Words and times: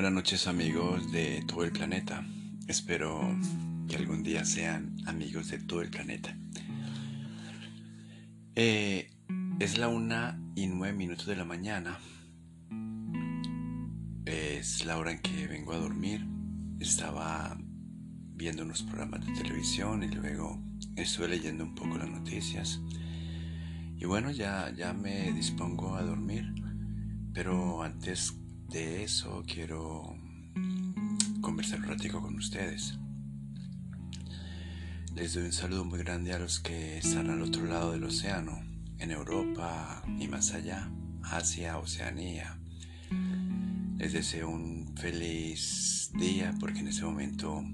Buenas 0.00 0.14
noches 0.14 0.46
amigos 0.46 1.12
de 1.12 1.44
todo 1.46 1.62
el 1.62 1.72
planeta. 1.72 2.24
Espero 2.66 3.38
que 3.86 3.96
algún 3.96 4.22
día 4.22 4.46
sean 4.46 4.96
amigos 5.04 5.48
de 5.50 5.58
todo 5.58 5.82
el 5.82 5.90
planeta. 5.90 6.34
Eh, 8.54 9.10
es 9.58 9.76
la 9.76 9.88
una 9.88 10.40
y 10.54 10.68
nueve 10.68 10.96
minutos 10.96 11.26
de 11.26 11.36
la 11.36 11.44
mañana. 11.44 11.98
Es 14.24 14.86
la 14.86 14.96
hora 14.96 15.12
en 15.12 15.18
que 15.18 15.46
vengo 15.46 15.74
a 15.74 15.76
dormir. 15.76 16.26
Estaba 16.78 17.58
viendo 17.60 18.62
unos 18.62 18.82
programas 18.84 19.26
de 19.26 19.34
televisión 19.34 20.02
y 20.02 20.08
luego 20.08 20.58
estuve 20.96 21.28
leyendo 21.28 21.62
un 21.62 21.74
poco 21.74 21.98
las 21.98 22.08
noticias. 22.08 22.80
Y 23.98 24.06
bueno, 24.06 24.30
ya, 24.30 24.72
ya 24.74 24.94
me 24.94 25.30
dispongo 25.32 25.94
a 25.94 26.02
dormir. 26.02 26.54
Pero 27.34 27.82
antes 27.82 28.39
de 28.70 29.02
eso 29.02 29.42
quiero 29.48 30.16
conversar 31.40 31.80
un 31.80 31.86
ratico 31.86 32.22
con 32.22 32.36
ustedes. 32.36 32.96
Les 35.16 35.34
doy 35.34 35.44
un 35.46 35.52
saludo 35.52 35.84
muy 35.84 35.98
grande 35.98 36.32
a 36.32 36.38
los 36.38 36.60
que 36.60 36.98
están 36.98 37.30
al 37.30 37.42
otro 37.42 37.64
lado 37.64 37.90
del 37.90 38.04
océano, 38.04 38.62
en 38.98 39.10
Europa 39.10 40.04
y 40.20 40.28
más 40.28 40.52
allá, 40.52 40.88
Asia, 41.24 41.78
Oceanía. 41.78 42.60
Les 43.98 44.12
deseo 44.12 44.48
un 44.48 44.94
feliz 44.96 46.12
día 46.14 46.54
porque 46.60 46.78
en 46.78 46.88
este 46.88 47.02
momento 47.02 47.64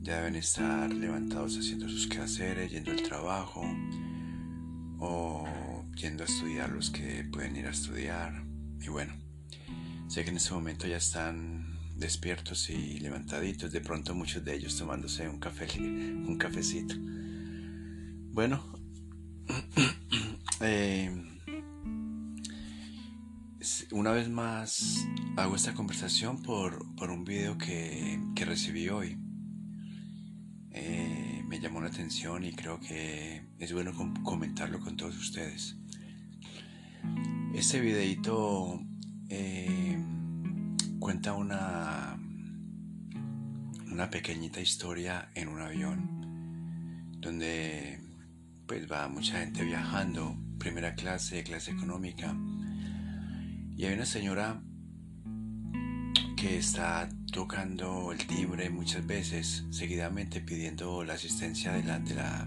ya 0.00 0.16
deben 0.16 0.34
estar 0.34 0.92
levantados 0.92 1.56
haciendo 1.56 1.88
sus 1.88 2.08
quehaceres, 2.08 2.72
yendo 2.72 2.90
al 2.90 3.02
trabajo 3.02 3.62
o 4.98 5.46
yendo 5.94 6.24
a 6.24 6.26
estudiar 6.26 6.70
los 6.70 6.90
que 6.90 7.22
pueden 7.30 7.54
ir 7.54 7.66
a 7.66 7.70
estudiar. 7.70 8.44
Y 8.80 8.88
bueno, 8.88 9.14
Sé 10.10 10.24
que 10.24 10.30
en 10.30 10.38
este 10.38 10.52
momento 10.52 10.88
ya 10.88 10.96
están 10.96 11.78
despiertos 11.94 12.68
y 12.68 12.98
levantaditos, 12.98 13.70
de 13.70 13.80
pronto 13.80 14.12
muchos 14.12 14.44
de 14.44 14.56
ellos 14.56 14.76
tomándose 14.76 15.28
un 15.28 15.38
café, 15.38 15.68
un 15.80 16.36
cafecito. 16.36 16.96
Bueno, 18.32 18.60
eh, 20.62 21.14
una 23.92 24.10
vez 24.10 24.28
más 24.28 25.06
hago 25.36 25.54
esta 25.54 25.74
conversación 25.74 26.42
por, 26.42 26.84
un 27.08 27.22
video 27.22 27.56
que, 27.56 28.18
recibí 28.34 28.88
hoy. 28.88 29.16
Eh, 30.72 31.44
me 31.46 31.60
llamó 31.60 31.80
la 31.80 31.86
atención 31.86 32.42
y 32.42 32.52
creo 32.52 32.80
que 32.80 33.46
es 33.60 33.72
bueno 33.72 33.92
comentarlo 34.24 34.80
con 34.80 34.96
todos 34.96 35.16
ustedes. 35.16 35.76
Este 37.54 37.78
videito 37.80 38.89
eh, 39.30 39.96
cuenta 40.98 41.32
una, 41.34 42.18
una 43.90 44.10
pequeñita 44.10 44.60
historia 44.60 45.30
en 45.34 45.48
un 45.48 45.60
avión 45.60 47.16
donde 47.20 48.00
pues 48.66 48.90
va 48.90 49.08
mucha 49.08 49.38
gente 49.40 49.64
viajando, 49.64 50.36
primera 50.58 50.94
clase, 50.94 51.42
clase 51.42 51.70
económica, 51.70 52.36
y 53.76 53.84
hay 53.86 53.94
una 53.94 54.06
señora 54.06 54.60
que 56.36 56.58
está 56.58 57.08
tocando 57.32 58.12
el 58.12 58.26
timbre 58.26 58.68
muchas 58.70 59.06
veces, 59.06 59.64
seguidamente 59.70 60.40
pidiendo 60.40 61.04
la 61.04 61.14
asistencia 61.14 61.72
de 61.72 61.84
la, 61.84 61.98
de 61.98 62.14
la, 62.14 62.46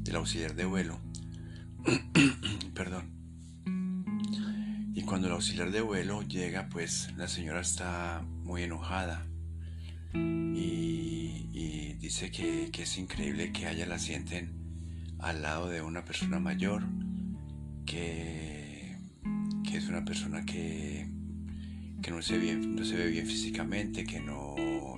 del 0.00 0.16
auxiliar 0.16 0.54
de 0.54 0.64
vuelo. 0.64 0.98
Perdón. 2.74 3.13
Cuando 5.06 5.28
el 5.28 5.34
auxiliar 5.34 5.70
de 5.70 5.82
vuelo 5.82 6.22
llega, 6.22 6.68
pues 6.70 7.12
la 7.16 7.28
señora 7.28 7.60
está 7.60 8.24
muy 8.42 8.62
enojada 8.62 9.26
y, 10.14 11.94
dice 12.00 12.30
que, 12.30 12.70
es 12.76 12.98
increíble 12.98 13.52
que 13.52 13.66
haya 13.66 13.86
la 13.86 13.98
sienten 13.98 14.52
al 15.18 15.42
lado 15.42 15.68
de 15.68 15.82
una 15.82 16.04
persona 16.04 16.38
mayor, 16.38 16.82
que, 17.86 18.96
es 19.72 19.88
una 19.88 20.04
persona 20.04 20.44
que, 20.44 21.06
no, 22.08 22.22
se 22.22 22.38
ve 22.38 23.10
bien 23.10 23.26
físicamente, 23.26 24.04
que 24.04 24.20
no, 24.20 24.54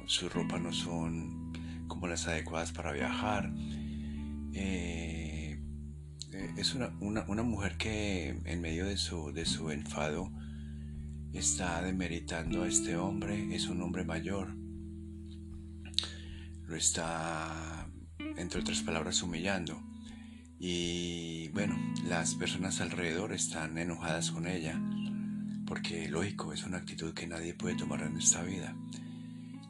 sus 0.07 0.33
ropas 0.33 0.61
no 0.61 0.73
son 0.73 1.53
como 1.89 2.07
las 2.07 2.27
adecuadas 2.27 2.73
para 2.73 2.93
viajar. 2.93 3.53
Eh, 4.53 5.26
es 6.57 6.75
una, 6.75 6.91
una, 7.01 7.43
mujer 7.43 7.77
que 7.77 8.41
en 8.45 8.61
medio 8.61 8.87
de 8.87 8.97
su, 8.97 9.33
de 9.33 9.47
su 9.47 9.71
enfado 9.71 10.31
está 11.33 11.83
demeritando 11.83 12.63
a 12.63 12.69
este 12.69 12.97
hombre, 12.97 13.55
es 13.55 13.69
un 13.69 13.83
hombre 13.83 14.05
mayor, 14.05 14.55
lo 16.67 16.77
está, 16.77 17.89
entre 18.37 18.61
otras 18.61 18.83
palabras, 18.83 19.23
humillando. 19.23 19.81
Y 20.59 21.49
bueno, 21.49 21.77
las 22.09 22.35
personas 22.35 22.81
alrededor 22.81 23.33
están 23.33 23.77
enojadas 23.77 24.31
con 24.31 24.47
ella, 24.47 24.81
porque 25.67 26.09
lógico, 26.09 26.53
es 26.53 26.65
una 26.65 26.79
actitud 26.79 27.13
que 27.13 27.27
nadie 27.27 27.55
puede 27.55 27.77
tomar 27.77 28.03
en 28.03 28.17
esta 28.17 28.43
vida. 28.43 28.75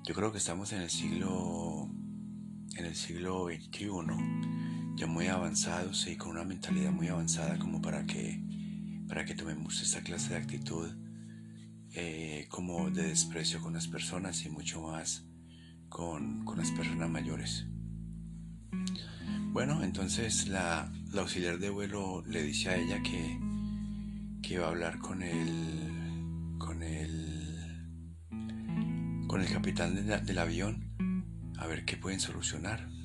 Yo 0.04 0.14
creo 0.14 0.30
que 0.30 0.38
estamos 0.38 0.72
en 0.72 0.82
el 0.82 0.90
siglo, 0.90 1.90
en 2.76 2.84
el 2.86 2.94
siglo 2.94 3.46
XXI 3.46 3.88
ya 4.96 5.06
muy 5.06 5.26
avanzados 5.26 6.06
y 6.08 6.16
con 6.16 6.30
una 6.30 6.44
mentalidad 6.44 6.90
muy 6.90 7.08
avanzada 7.08 7.58
como 7.58 7.82
para 7.82 8.06
que, 8.06 8.40
para 9.06 9.26
que 9.26 9.34
tomemos 9.34 9.82
esta 9.82 10.00
clase 10.00 10.30
de 10.30 10.36
actitud 10.36 10.90
eh, 11.92 12.46
como 12.48 12.90
de 12.90 13.08
desprecio 13.08 13.60
con 13.60 13.74
las 13.74 13.88
personas 13.88 14.44
y 14.46 14.48
mucho 14.48 14.80
más 14.80 15.26
con, 15.90 16.44
las 16.56 16.70
personas 16.70 17.10
mayores. 17.10 17.66
Bueno, 19.52 19.82
entonces 19.82 20.48
la, 20.48 20.90
auxiliar 21.14 21.58
de 21.58 21.68
vuelo 21.70 22.22
le 22.26 22.42
dice 22.42 22.70
a 22.70 22.76
ella 22.76 23.02
que, 23.02 23.38
que 24.42 24.58
va 24.58 24.66
a 24.66 24.70
hablar 24.70 24.98
con 24.98 25.22
el, 25.22 26.56
con 26.58 26.82
el, 26.82 27.86
con 29.26 29.42
el 29.42 29.48
capitán 29.52 29.94
del 29.94 30.38
avión 30.38 30.94
a 31.58 31.66
ver 31.66 31.84
qué 31.84 31.98
pueden 31.98 32.20
solucionar 32.20 32.95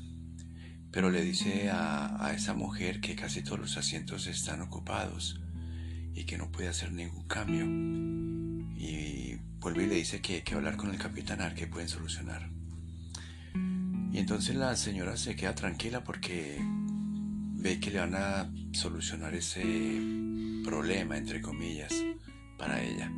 pero 0.92 1.10
le 1.10 1.24
dice 1.24 1.70
a, 1.72 2.34
esa 2.36 2.54
mujer 2.54 3.00
que 3.00 3.16
casi 3.16 3.42
todos 3.42 3.60
los 3.60 3.78
asientos 3.78 4.28
están 4.28 4.62
ocupados 4.62 5.40
y 6.14 6.26
que 6.26 6.38
no 6.38 6.52
puede 6.52 6.68
hacer 6.68 6.92
ningún 6.92 7.26
cambio. 7.28 7.66
Y 8.78 9.38
vuelve 9.60 9.84
y 9.84 9.88
le 9.88 9.96
dice 9.96 10.22
que, 10.22 10.44
que 10.44 10.56
hablar 10.56 10.76
con 10.76 10.90
el 10.90 10.98
capitán 10.98 11.56
que 11.56 11.68
pueden 11.68 11.88
solucionar. 11.88 12.50
Y 14.12 14.18
entonces 14.18 14.56
la 14.56 14.76
señora 14.76 15.16
se 15.16 15.36
queda 15.38 15.56
tranquila 15.56 16.04
porque 16.04 16.60
ve 16.62 17.80
que 17.80 17.92
le 17.92 18.00
van 18.00 18.16
a 18.16 18.52
solucionar 18.74 19.34
ese 19.34 19.64
problema, 20.66 21.18
entre 21.18 21.42
comillas, 21.42 21.94
para 22.58 22.82
ella. 22.82 23.10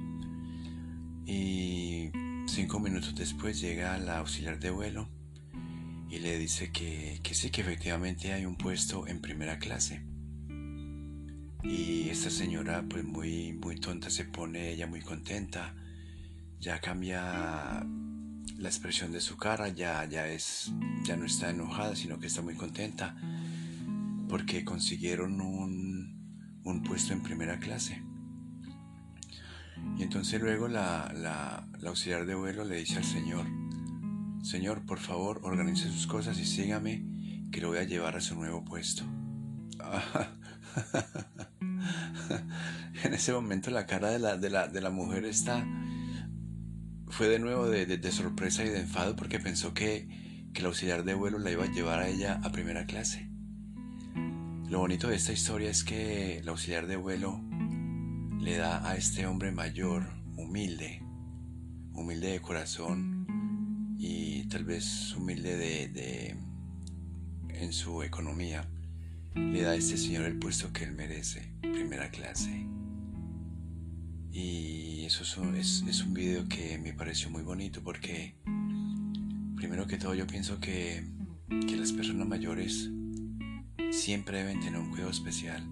Y 1.25 2.11
cinco 2.45 2.79
minutos 2.79 3.15
después 3.15 3.59
llega 3.59 3.97
la 3.97 4.19
auxiliar 4.19 4.59
de 4.59 4.69
vuelo 4.69 5.22
le 6.23 6.39
dice 6.39 6.71
que, 6.71 7.19
sí, 7.33 7.49
que 7.49 7.61
efectivamente 7.61 8.31
hay 8.31 8.45
un 8.45 8.55
puesto 8.55 9.05
en 9.07 9.19
primera 9.19 9.59
clase. 9.59 10.05
Y 11.61 12.07
esta 12.09 12.29
señora 12.29 12.85
pues 12.89 13.03
muy, 13.03 13.51
muy 13.53 13.75
tonta 13.75 14.09
se 14.09 14.23
pone 14.23 14.71
ella 14.71 14.87
muy 14.87 15.01
contenta, 15.01 15.75
ya 16.61 16.79
cambia 16.79 17.85
la 18.57 18.69
expresión 18.69 19.11
de 19.11 19.19
su 19.19 19.35
cara, 19.35 19.67
ya, 19.67 20.05
ya, 20.05 20.27
es, 20.27 20.71
ya 21.03 21.17
no 21.17 21.25
está 21.25 21.49
enojada, 21.49 21.95
sino 21.95 22.19
que 22.19 22.27
está 22.27 22.41
muy 22.41 22.55
contenta 22.55 23.17
porque 24.29 24.63
consiguieron 24.63 25.41
un, 25.41 26.61
un 26.63 26.83
puesto 26.83 27.11
en 27.11 27.21
primera 27.21 27.59
clase. 27.59 28.01
Y 29.97 30.03
entonces 30.03 30.39
luego 30.41 30.69
la, 30.69 31.11
la, 31.13 31.67
la 31.79 31.89
auxiliar 31.89 32.25
de 32.25 32.35
vuelo 32.35 32.63
le 32.63 32.77
dice 32.77 32.97
al 32.97 33.03
Señor, 33.03 33.45
Señor, 34.43 34.85
por 34.85 34.99
favor, 34.99 35.39
organice 35.43 35.89
sus 35.89 36.05
cosas 36.05 36.37
y 36.37 36.45
sígame, 36.45 37.05
que 37.49 37.61
lo 37.61 37.69
voy 37.69 37.77
a 37.77 37.83
llevar 37.83 38.17
a 38.17 38.21
su 38.21 38.35
nuevo 38.35 38.65
puesto. 38.65 39.05
en 43.03 43.13
ese 43.13 43.31
momento 43.31 43.71
la 43.71 43.85
cara 43.85 44.09
de 44.09 44.19
la, 44.19 44.37
de 44.37 44.81
la, 44.81 44.89
mujer 44.89 45.23
está 45.25 45.65
fue 47.07 47.29
de 47.29 47.39
nuevo 47.39 47.67
de, 47.67 48.11
sorpresa 48.11 48.65
y 48.65 48.69
de 48.69 48.81
enfado 48.81 49.15
porque 49.15 49.39
pensó 49.39 49.73
que, 49.73 50.09
que 50.53 50.59
el 50.59 50.65
auxiliar 50.65 51.05
de 51.05 51.13
vuelo 51.13 51.39
la 51.39 51.51
iba 51.51 51.63
a 51.63 51.71
llevar 51.71 51.99
a 51.99 52.09
ella 52.09 52.41
a 52.43 52.51
primera 52.51 52.85
clase. 52.85 53.29
Lo 54.67 54.79
bonito 54.79 55.07
de 55.07 55.15
esta 55.15 55.31
historia 55.31 55.69
es 55.69 55.85
que 55.85 56.39
el 56.39 56.49
auxiliar 56.49 56.87
de 56.87 56.97
vuelo 56.97 57.41
le 58.41 58.57
da 58.57 58.85
a 58.85 58.97
este 58.97 59.25
hombre 59.25 59.53
mayor, 59.53 60.09
humilde, 60.35 61.01
humilde 61.93 62.31
de 62.31 62.41
corazón, 62.41 63.12
tal 64.49 64.65
vez 64.65 65.15
humilde 65.15 65.57
de, 65.89 66.35
en 67.49 67.73
su 67.73 68.03
economía, 68.03 68.67
le 69.35 69.61
da 69.61 69.71
a 69.71 69.75
este 69.75 69.97
señor 69.97 70.25
el 70.25 70.37
puesto 70.37 70.71
que 70.71 70.83
él 70.83 70.93
merece, 70.93 71.53
primera 71.61 72.09
clase. 72.09 72.67
Y 74.31 75.05
eso 75.05 75.23
es 75.23 75.37
un, 75.37 75.55
es, 75.55 75.83
es 75.87 76.03
un 76.03 76.13
video 76.13 76.47
que 76.47 76.77
me 76.77 76.93
pareció 76.93 77.29
muy 77.29 77.43
bonito 77.43 77.83
porque, 77.83 78.35
primero 79.55 79.87
que 79.87 79.97
todo, 79.97 80.15
yo 80.15 80.25
pienso 80.27 80.59
que, 80.59 81.07
que 81.67 81.75
las 81.75 81.91
personas 81.91 82.27
mayores 82.27 82.89
siempre 83.91 84.39
deben 84.39 84.59
tener 84.59 84.79
un 84.79 84.89
cuidado 84.89 85.11
especial. 85.11 85.63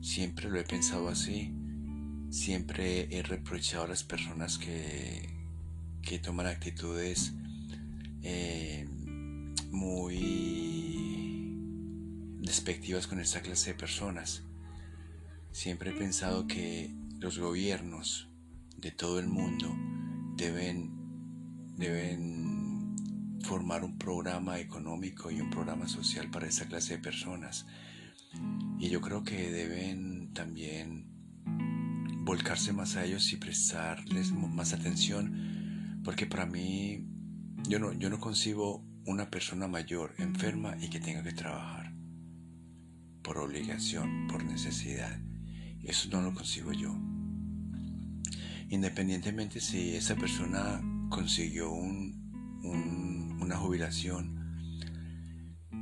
Siempre 0.00 0.50
lo 0.50 0.58
he 0.58 0.64
pensado 0.64 1.08
así. 1.08 1.54
Siempre 2.30 3.08
he 3.16 3.22
reprochado 3.22 3.84
a 3.84 3.88
las 3.88 4.02
personas 4.02 4.58
que, 4.58 5.28
que 6.02 6.18
toman 6.18 6.46
actitudes 6.46 7.34
eh, 8.24 8.88
muy 9.70 11.54
despectivas 12.40 13.06
con 13.06 13.20
esta 13.20 13.42
clase 13.42 13.72
de 13.72 13.78
personas. 13.78 14.42
Siempre 15.52 15.90
he 15.90 15.94
pensado 15.94 16.46
que 16.46 16.94
los 17.20 17.38
gobiernos 17.38 18.28
de 18.78 18.90
todo 18.90 19.18
el 19.18 19.28
mundo 19.28 19.76
deben, 20.36 20.90
deben 21.76 22.96
formar 23.42 23.84
un 23.84 23.98
programa 23.98 24.58
económico 24.58 25.30
y 25.30 25.40
un 25.40 25.50
programa 25.50 25.86
social 25.86 26.30
para 26.30 26.46
esta 26.46 26.66
clase 26.66 26.96
de 26.96 27.02
personas. 27.02 27.66
Y 28.78 28.88
yo 28.88 29.00
creo 29.02 29.22
que 29.22 29.50
deben 29.50 30.32
también 30.32 31.06
volcarse 32.24 32.72
más 32.72 32.96
a 32.96 33.04
ellos 33.04 33.32
y 33.32 33.36
prestarles 33.36 34.32
más 34.32 34.72
atención, 34.72 36.00
porque 36.02 36.26
para 36.26 36.46
mí 36.46 37.06
yo 37.68 37.78
no, 37.78 37.92
yo 37.92 38.10
no 38.10 38.20
concibo 38.20 38.84
una 39.06 39.30
persona 39.30 39.68
mayor 39.68 40.14
enferma 40.18 40.76
y 40.80 40.88
que 40.88 41.00
tenga 41.00 41.22
que 41.22 41.32
trabajar 41.32 41.92
por 43.22 43.38
obligación, 43.38 44.26
por 44.28 44.44
necesidad. 44.44 45.18
Eso 45.82 46.08
no 46.10 46.22
lo 46.22 46.34
consigo 46.34 46.72
yo 46.72 46.94
independientemente 48.74 49.60
si 49.60 49.94
esa 49.94 50.16
persona 50.16 50.80
consiguió 51.08 51.70
una 51.72 53.56
jubilación, 53.56 54.34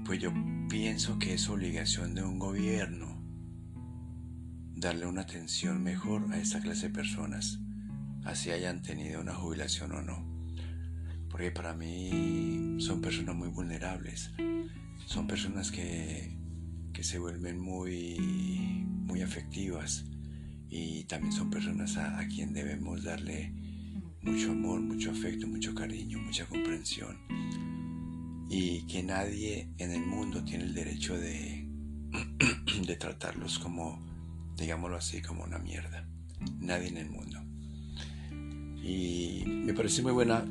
pues 0.04 0.20
yo 0.20 0.32
pienso 0.68 1.18
que 1.18 1.34
es 1.34 1.48
obligación 1.48 2.14
de 2.14 2.22
un 2.22 2.38
gobierno 2.38 3.20
darle 4.74 5.06
una 5.06 5.22
atención 5.22 5.82
mejor 5.82 6.32
a 6.32 6.38
esta 6.38 6.60
clase 6.60 6.88
de 6.88 6.94
personas, 6.94 7.60
así 8.24 8.50
hayan 8.50 8.82
tenido 8.82 9.20
una 9.20 9.34
jubilación 9.34 9.92
o 9.92 10.02
no. 10.02 10.41
Porque 11.32 11.50
para 11.50 11.74
mí 11.74 12.76
son 12.78 13.00
personas 13.00 13.34
muy 13.34 13.48
vulnerables, 13.48 14.30
son 15.06 15.26
personas 15.26 15.72
que, 15.72 16.36
que 16.92 17.02
se 17.02 17.18
vuelven 17.18 17.58
muy, 17.58 18.84
muy 19.06 19.22
afectivas 19.22 20.04
y 20.68 21.04
también 21.04 21.32
son 21.32 21.50
personas 21.50 21.96
a, 21.96 22.24
quien 22.28 22.52
debemos 22.52 23.02
darle 23.02 23.52
mucho 24.22 24.52
amor, 24.52 24.80
mucho 24.80 25.10
afecto, 25.10 25.46
mucho 25.46 25.74
cariño, 25.74 26.18
mucha 26.18 26.46
comprensión 26.46 27.18
y 28.48 28.86
que 28.86 29.02
nadie 29.02 29.72
en 29.78 29.92
el 29.92 30.04
mundo 30.04 30.44
tiene 30.44 30.64
el 30.64 30.74
derecho 30.74 31.18
de, 31.18 31.66
de 32.86 32.96
tratarlos 32.96 33.58
como, 33.58 33.98
digámoslo 34.56 34.96
así, 34.96 35.22
como 35.22 35.44
una 35.44 35.58
mierda. 35.58 36.06
Nadie 36.58 36.88
en 36.88 36.98
el 36.98 37.10
mundo. 37.10 37.41
Y 38.82 39.44
me 39.46 39.74
parece 39.74 40.02
muy 40.02 40.12
buena, 40.12 40.44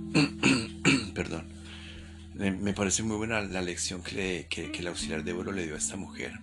perdón, 1.13 1.47
me 2.33 2.73
parece 2.73 3.03
muy 3.03 3.17
buena 3.17 3.41
la 3.41 3.61
lección 3.61 4.01
que, 4.01 4.47
que, 4.49 4.71
que 4.71 4.79
el 4.79 4.87
auxiliar 4.87 5.23
de 5.23 5.33
vuelo 5.33 5.51
le 5.51 5.65
dio 5.65 5.75
a 5.75 5.77
esta 5.77 5.97
mujer. 5.97 6.39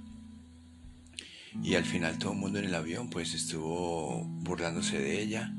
Y 1.62 1.74
al 1.74 1.84
final 1.84 2.18
todo 2.18 2.32
el 2.32 2.38
mundo 2.38 2.58
en 2.58 2.66
el 2.66 2.74
avión 2.74 3.10
pues 3.10 3.34
estuvo 3.34 4.24
burlándose 4.24 4.98
de 4.98 5.20
ella 5.20 5.52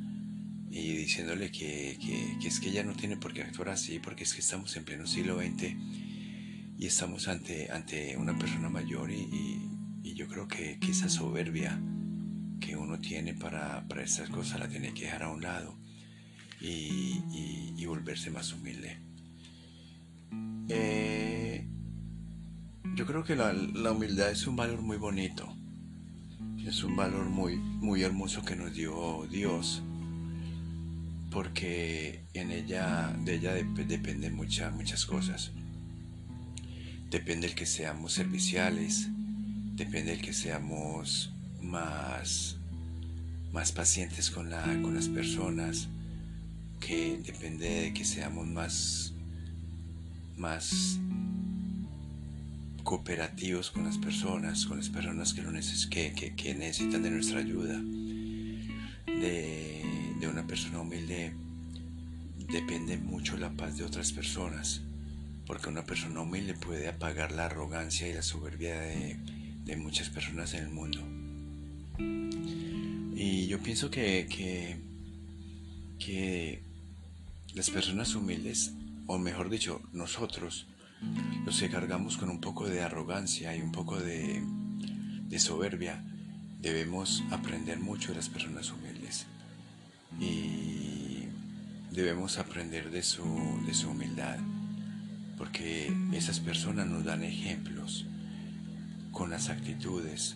y 0.69 0.93
diciéndole 0.93 1.51
que, 1.51 1.97
es 2.43 2.59
que 2.59 2.69
ella 2.69 2.83
no 2.83 2.93
tiene 2.93 3.17
por 3.17 3.33
qué 3.33 3.41
actuar 3.41 3.69
así 3.69 3.99
porque 3.99 4.23
es 4.23 4.33
que 4.33 4.41
estamos 4.41 4.75
en 4.77 4.85
pleno 4.85 5.07
siglo 5.07 5.39
XX 5.39 5.75
y 6.77 6.85
estamos 6.85 7.27
ante, 7.27 7.71
ante 7.71 8.15
una 8.17 8.37
persona 8.37 8.69
mayor 8.69 9.11
y, 9.11 9.65
yo 10.15 10.27
creo 10.27 10.49
que, 10.49 10.77
esa 10.89 11.07
soberbia 11.07 11.79
que 12.59 12.75
uno 12.75 12.99
tiene 12.99 13.33
para, 13.33 13.87
para 13.87 14.03
estas 14.03 14.29
cosas 14.29 14.59
la 14.59 14.67
tiene 14.67 14.93
que 14.93 15.05
dejar 15.05 15.23
a 15.23 15.29
un 15.29 15.41
lado 15.41 15.78
y, 16.61 17.85
volverse 17.85 18.29
más 18.29 18.53
humilde. 18.53 18.99
Eh, 20.67 21.65
yo 22.95 23.07
creo 23.07 23.23
que 23.23 23.35
la, 23.35 23.51
humildad 23.91 24.29
es 24.29 24.45
un 24.45 24.55
valor 24.55 24.79
muy 24.83 24.97
bonito 24.97 25.59
es 26.69 26.83
un 26.83 26.95
valor 26.95 27.29
muy, 27.29 27.57
muy 27.57 28.03
hermoso 28.03 28.43
que 28.43 28.55
nos 28.55 28.73
dio 28.73 29.27
Dios, 29.31 29.81
porque 31.31 32.23
en 32.33 32.51
ella, 32.51 33.15
de 33.23 33.35
ella 33.35 33.53
dependen 33.53 34.35
muchas, 34.35 34.73
muchas 34.73 35.05
cosas. 35.05 35.51
Depende 37.09 37.47
el 37.47 37.55
que 37.55 37.65
seamos 37.65 38.13
serviciales, 38.13 39.07
depende 39.73 40.13
el 40.13 40.21
que 40.21 40.33
seamos 40.33 41.33
más, 41.61 42.57
más 43.51 43.71
pacientes 43.71 44.29
con, 44.29 44.49
la, 44.49 44.63
con 44.81 44.93
las 44.93 45.07
personas, 45.07 45.87
que 46.79 47.19
depende 47.23 47.69
de 47.69 47.93
que 47.93 48.05
seamos 48.05 48.47
más, 48.47 49.13
más 50.37 50.99
cooperativos 52.83 53.71
con 53.71 53.83
las 53.83 53.97
personas, 53.97 54.65
con 54.65 54.77
las 54.77 54.89
personas 54.89 55.33
que, 55.33 55.41
lo 55.41 55.51
que, 55.51 56.33
que, 56.35 56.55
necesitan 56.55 57.03
de 57.03 57.11
nuestra 57.11 57.39
ayuda. 57.39 57.79
De, 59.05 59.83
de, 60.19 60.27
una 60.27 60.47
persona 60.47 60.79
humilde 60.79 61.33
depende 62.51 62.97
mucho 62.97 63.37
la 63.37 63.51
paz 63.51 63.77
de 63.77 63.83
otras 63.83 64.11
personas, 64.11 64.81
porque 65.45 65.69
una 65.69 65.85
persona 65.85 66.21
humilde 66.21 66.53
puede 66.53 66.87
apagar 66.87 67.31
la 67.31 67.45
arrogancia 67.45 68.07
y 68.07 68.13
la 68.13 68.21
soberbia 68.21 68.79
de, 68.79 69.17
de 69.65 69.77
muchas 69.77 70.09
personas 70.09 70.53
en 70.53 70.63
el 70.63 70.69
mundo. 70.69 70.99
Y 73.15 73.47
yo 73.47 73.61
pienso 73.61 73.91
que, 73.91 74.27
que, 74.29 74.77
que 75.99 76.68
las 77.53 77.69
personas 77.69 78.15
humildes, 78.15 78.73
o 79.07 79.17
mejor 79.17 79.49
dicho, 79.49 79.81
nosotros, 79.91 80.67
los 81.45 81.59
que 81.59 81.69
cargamos 81.69 82.17
con 82.17 82.29
un 82.29 82.39
poco 82.39 82.67
de 82.67 82.81
arrogancia 82.81 83.55
y 83.55 83.61
un 83.61 83.71
poco 83.71 83.99
de, 83.99 84.43
soberbia, 85.37 86.03
debemos 86.59 87.23
aprender 87.31 87.79
mucho 87.79 88.09
de 88.09 88.15
las 88.15 88.29
personas 88.29 88.71
humildes. 88.71 89.25
Y 90.19 91.25
debemos 91.91 92.37
aprender 92.37 92.91
de 92.91 93.01
su, 93.01 93.23
de 93.65 93.73
su 93.73 93.89
humildad, 93.89 94.37
porque 95.37 95.91
esas 96.13 96.39
personas 96.39 96.87
nos 96.87 97.03
dan 97.03 97.23
ejemplos 97.23 98.05
con 99.11 99.31
las 99.31 99.49
actitudes 99.49 100.35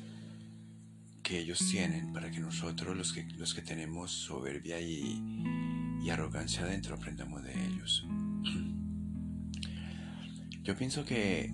que 1.22 1.40
ellos 1.40 1.60
tienen 1.70 2.12
para 2.12 2.32
que 2.32 2.40
nosotros 2.40 2.98
los 2.98 3.14
que, 3.14 3.24
los 3.38 3.54
que 3.54 3.62
tenemos 3.62 4.12
soberbia 4.12 4.80
y, 4.82 5.73
y 6.04 6.10
arrogancia 6.10 6.64
adentro 6.64 6.96
aprendamos 6.96 7.44
de 7.44 7.54
ellos. 7.66 8.06
Yo 10.64 10.76
pienso 10.78 11.06
que, 11.06 11.54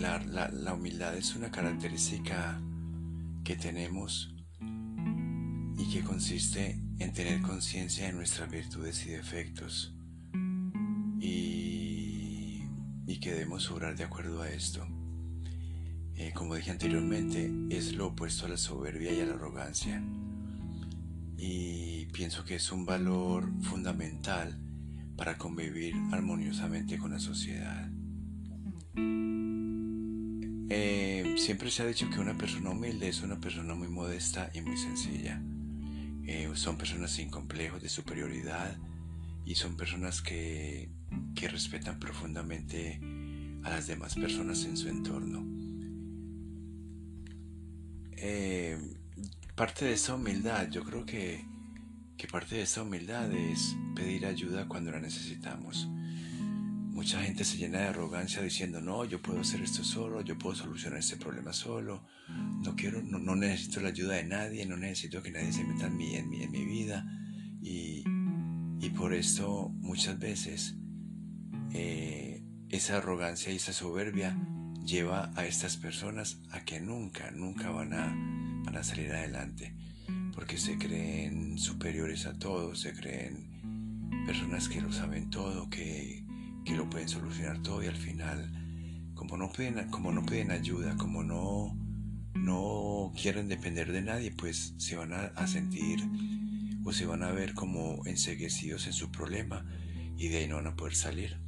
la, 0.00 0.74
humildad 0.74 1.16
es 1.16 1.34
una 1.36 1.50
característica 1.50 2.60
que 3.44 3.56
tenemos 3.56 4.34
y 5.76 5.90
que 5.92 6.02
consiste 6.02 6.80
en 6.98 7.12
tener 7.12 7.40
conciencia 7.42 8.06
de 8.06 8.12
nuestras 8.12 8.50
virtudes 8.50 9.06
y 9.06 9.10
defectos 9.10 9.94
y, 11.20 11.88
que 13.20 13.32
debemos 13.32 13.70
obrar 13.70 13.96
de 13.96 14.04
acuerdo 14.04 14.40
a 14.40 14.48
esto. 14.48 14.86
Eh, 16.14 16.32
como 16.34 16.54
dije 16.54 16.70
anteriormente, 16.70 17.52
es 17.68 17.92
lo 17.92 18.06
opuesto 18.06 18.46
a 18.46 18.48
la 18.48 18.56
soberbia 18.56 19.12
y 19.12 19.20
a 19.20 19.26
la 19.26 19.34
arrogancia. 19.34 20.02
Y 21.42 22.04
pienso 22.12 22.44
que 22.44 22.56
es 22.56 22.70
un 22.70 22.84
valor 22.84 23.50
fundamental 23.62 24.60
para 25.16 25.38
convivir 25.38 25.94
armoniosamente 26.12 26.98
con 26.98 27.12
la 27.12 27.18
sociedad. 27.18 27.90
Eh, 30.68 31.36
siempre 31.38 31.70
se 31.70 31.82
ha 31.82 31.86
dicho 31.86 32.10
que 32.10 32.20
una 32.20 32.36
persona 32.36 32.68
humilde 32.68 33.08
es 33.08 33.22
una 33.22 33.40
persona 33.40 33.74
muy 33.74 33.88
modesta 33.88 34.50
y 34.52 34.60
muy 34.60 34.76
sencilla. 34.76 35.40
Eh, 36.26 36.50
son 36.52 36.76
personas 36.76 37.10
sin 37.12 37.30
complejos 37.30 37.80
de 37.80 37.88
superioridad 37.88 38.76
y 39.46 39.54
son 39.54 39.78
personas 39.78 40.20
que, 40.20 40.90
que 41.34 41.48
respetan 41.48 41.98
profundamente 41.98 43.00
a 43.62 43.70
las 43.70 43.86
demás 43.86 44.14
personas 44.14 44.62
en 44.66 44.76
su 44.76 44.90
entorno. 44.90 45.42
Eh, 48.12 48.99
parte 49.60 49.84
de 49.84 49.92
esa 49.92 50.14
humildad, 50.14 50.70
yo 50.70 50.82
creo 50.82 51.04
que, 51.04 51.44
que 52.16 52.26
parte 52.26 52.54
de 52.54 52.62
esa 52.62 52.80
humildad 52.80 53.30
es 53.30 53.76
pedir 53.94 54.24
ayuda 54.24 54.66
cuando 54.66 54.90
la 54.90 55.00
necesitamos 55.00 55.86
mucha 57.00 57.22
gente 57.22 57.44
se 57.44 57.58
llena 57.58 57.80
de 57.80 57.88
arrogancia 57.88 58.40
diciendo, 58.40 58.80
no, 58.80 59.04
yo 59.04 59.20
puedo 59.20 59.40
hacer 59.40 59.60
esto 59.60 59.84
solo, 59.84 60.22
yo 60.22 60.38
puedo 60.38 60.56
solucionar 60.56 60.98
este 60.98 61.16
problema 61.16 61.52
solo, 61.52 62.04
no 62.28 62.74
quiero, 62.74 63.02
no, 63.02 63.36
necesito 63.36 63.80
la 63.80 63.88
ayuda 63.88 64.14
de 64.14 64.24
nadie, 64.24 64.64
no 64.64 64.78
necesito 64.78 65.22
que 65.22 65.30
nadie 65.30 65.52
se 65.52 65.62
meta 65.64 65.88
en 65.88 65.96
mi, 65.96 66.14
en 66.16 66.28
mi, 66.30 66.42
en 66.42 66.50
mi 66.50 66.64
vida. 66.64 67.06
Y, 67.62 68.04
y, 68.80 68.90
por 68.90 69.12
esto 69.12 69.68
muchas 69.76 70.18
veces 70.18 70.76
eh, 71.72 72.42
esa 72.70 72.96
arrogancia 72.96 73.52
y 73.52 73.56
esa 73.56 73.74
soberbia 73.74 74.38
lleva 74.84 75.32
a 75.36 75.46
estas 75.46 75.76
personas 75.76 76.38
a 76.50 76.60
que 76.64 76.80
nunca, 76.80 77.30
nunca 77.30 77.70
van 77.70 77.92
a, 77.92 78.14
van 78.64 78.76
a 78.76 78.82
salir 78.82 79.12
adelante, 79.12 79.74
porque 80.34 80.58
se 80.58 80.78
creen 80.78 81.58
superiores 81.58 82.26
a 82.26 82.38
todos, 82.38 82.80
se 82.80 82.92
creen 82.92 83.50
personas 84.26 84.68
que 84.68 84.80
lo 84.80 84.92
saben 84.92 85.30
todo, 85.30 85.68
que, 85.70 86.24
que 86.64 86.74
lo 86.74 86.88
pueden 86.88 87.08
solucionar 87.08 87.62
todo 87.62 87.82
y 87.82 87.86
al 87.86 87.96
final, 87.96 88.50
como 89.14 89.36
no 89.36 89.50
piden, 89.50 89.88
como 89.90 90.12
no 90.12 90.24
piden 90.24 90.50
ayuda, 90.50 90.96
como 90.96 91.22
no, 91.22 91.76
no 92.34 93.12
quieren 93.20 93.48
depender 93.48 93.92
de 93.92 94.02
nadie, 94.02 94.30
pues 94.30 94.74
se 94.78 94.96
van 94.96 95.12
a, 95.12 95.46
sentir 95.46 96.00
o 96.84 96.92
se 96.92 97.06
van 97.06 97.22
a 97.22 97.30
ver 97.30 97.54
como 97.54 98.04
enseguecidos 98.06 98.86
en 98.86 98.92
su 98.92 99.10
problema 99.10 99.64
y 100.16 100.28
de 100.28 100.38
ahí 100.38 100.48
no 100.48 100.56
van 100.56 100.68
a 100.68 100.76
poder 100.76 100.94
salir. 100.94 101.38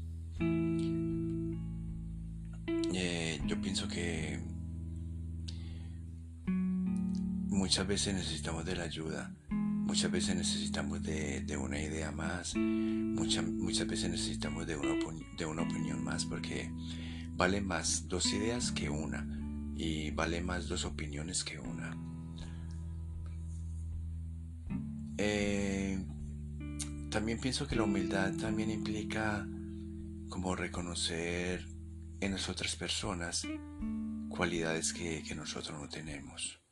Eh, 2.94 3.21
yo 3.46 3.60
pienso 3.60 3.88
que 3.88 4.40
muchas 6.46 7.86
veces 7.86 8.14
necesitamos 8.14 8.64
de 8.64 8.76
la 8.76 8.84
ayuda 8.84 9.32
Muchas 9.92 10.10
veces 10.10 10.36
necesitamos 10.36 11.02
de, 11.02 11.56
una 11.60 11.78
idea 11.78 12.12
más, 12.12 12.54
muchas, 12.56 13.44
muchas 13.44 13.86
veces 13.86 14.10
necesitamos 14.10 14.66
de 14.66 14.74
una, 14.76 14.94
de 15.36 15.44
una 15.44 15.62
opinión 15.62 16.02
más, 16.02 16.24
porque 16.24 16.72
vale 17.36 17.60
más 17.60 18.08
dos 18.08 18.32
ideas 18.32 18.72
que 18.72 18.88
una 18.88 19.26
y 19.76 20.10
vale 20.12 20.40
más 20.40 20.68
dos 20.68 20.86
opiniones 20.86 21.44
que 21.44 21.58
una. 21.58 21.94
Eh, 25.18 26.02
también 27.10 27.38
pienso 27.38 27.66
que 27.66 27.76
la 27.76 27.82
humildad 27.82 28.32
también 28.36 28.70
implica 28.70 29.46
como 30.30 30.56
reconocer 30.56 31.66
en 32.22 32.32
las 32.32 32.48
otras 32.48 32.76
personas 32.76 33.46
cualidades 34.28 34.92
que 34.92 35.34
nosotros 35.34 35.78
no 35.78 35.88
tenemos. 35.88 36.62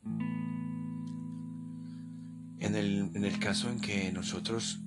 En 2.61 2.75
el, 3.25 3.39
caso 3.39 3.71
en 3.71 3.81
que 3.81 4.13
nosotros 4.13 4.81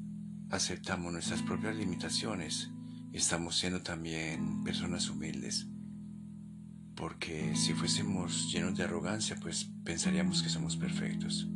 aceptamos 0.51 1.11
nuestras 1.11 1.41
propias 1.41 1.75
limitaciones, 1.75 2.69
estamos 3.11 3.57
siendo 3.57 3.81
también 3.81 4.63
personas 4.63 5.09
humildes. 5.09 5.67
Porque 6.95 7.55
si 7.55 7.73
fuésemos 7.73 8.51
llenos 8.53 8.77
de 8.77 8.83
arrogancia, 8.83 9.37
pues 9.41 9.71
pensaríamos 9.83 10.43
que 10.43 10.49
somos 10.49 10.77
perfectos. 10.77 11.47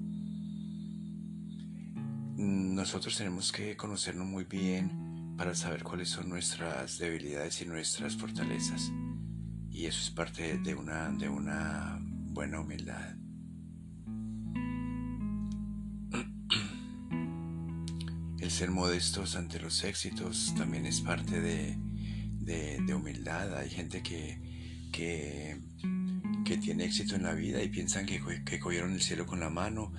Nosotros 2.35 3.15
tenemos 3.15 3.51
que 3.51 3.77
conocernos 3.77 4.25
muy 4.25 4.43
bien 4.43 5.16
para 5.37 5.53
saber 5.53 5.83
cuáles 5.83 6.09
son 6.09 6.29
nuestras 6.29 6.97
debilidades 6.97 7.61
y 7.61 7.65
nuestras 7.65 8.17
fortalezas. 8.17 8.91
Y 9.69 9.85
eso 9.85 10.01
es 10.01 10.09
parte 10.09 10.57
de 10.57 10.73
una, 10.73 11.11
de 11.11 11.29
una 11.29 11.99
buena 12.01 12.59
humildad. 12.59 13.15
El 18.39 18.49
ser 18.49 18.71
modestos 18.71 19.35
ante 19.35 19.59
los 19.59 19.83
éxitos 19.83 20.55
también 20.57 20.87
es 20.87 21.01
parte 21.01 21.39
de, 21.39 21.77
humildad. 22.95 23.55
Hay 23.57 23.69
gente 23.69 24.01
que, 24.01 24.39
que, 24.91 25.61
tiene 26.59 26.85
éxito 26.85 27.15
en 27.15 27.21
la 27.23 27.33
vida 27.33 27.61
y 27.61 27.67
piensan 27.69 28.07
que, 28.07 28.19
que, 28.43 28.59
cogieron 28.59 28.93
el 28.93 29.01
cielo 29.01 29.27
con 29.27 29.39
la 29.39 29.49
mano 29.49 29.93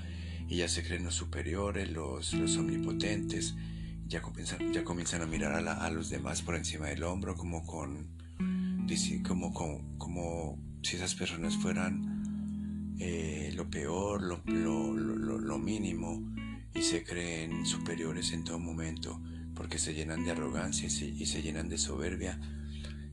y 0.49 0.57
ya 0.57 0.68
se 0.68 0.83
creen 0.83 1.04
los 1.04 1.14
superiores, 1.14 1.92
los, 1.92 2.35
los 2.35 2.57
omnipotentes. 2.57 3.54
Ya 4.09 4.23
comienzan, 4.23 4.73
ya 4.73 4.85
comienzan 4.85 5.23
a 5.23 5.27
mirar 5.27 5.55
a, 5.69 5.91
los 5.91 6.09
demás 6.09 6.43
por 6.43 6.57
encima 6.57 6.87
del 6.87 7.03
hombro 7.05 7.37
como 7.37 7.65
con 7.67 8.17
como, 9.23 9.53
como, 9.53 9.99
como 9.99 10.59
si 10.83 10.97
esas 10.97 11.15
personas 11.15 11.57
fueran 11.57 12.97
eh, 12.99 13.53
lo 13.55 13.69
peor, 13.69 14.23
lo, 14.23 14.43
lo, 14.47 15.38
lo 15.38 15.59
mínimo 15.59 16.23
y 16.75 16.81
se 16.81 17.05
creen 17.05 17.67
superiores 17.67 18.33
en 18.33 18.45
todo 18.45 18.59
momento 18.59 19.21
porque 19.59 19.79
se 19.79 19.93
llenan 19.93 20.25
de 20.25 20.31
arrogancia 20.31 20.87
y 20.87 21.27
se, 21.27 21.43
llenan 21.43 21.69
de 21.69 21.79
soberbia. 21.79 22.38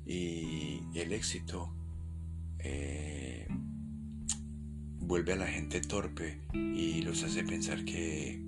Y 0.06 0.82
el 0.94 1.12
éxito 1.12 1.76
eh, 2.60 3.48
vuelve 5.00 5.34
a 5.34 5.38
la 5.38 5.48
gente 5.48 5.82
torpe 5.82 6.42
y 6.54 7.02
los 7.02 7.24
hace 7.24 7.44
pensar 7.44 7.84
que, 7.84 8.40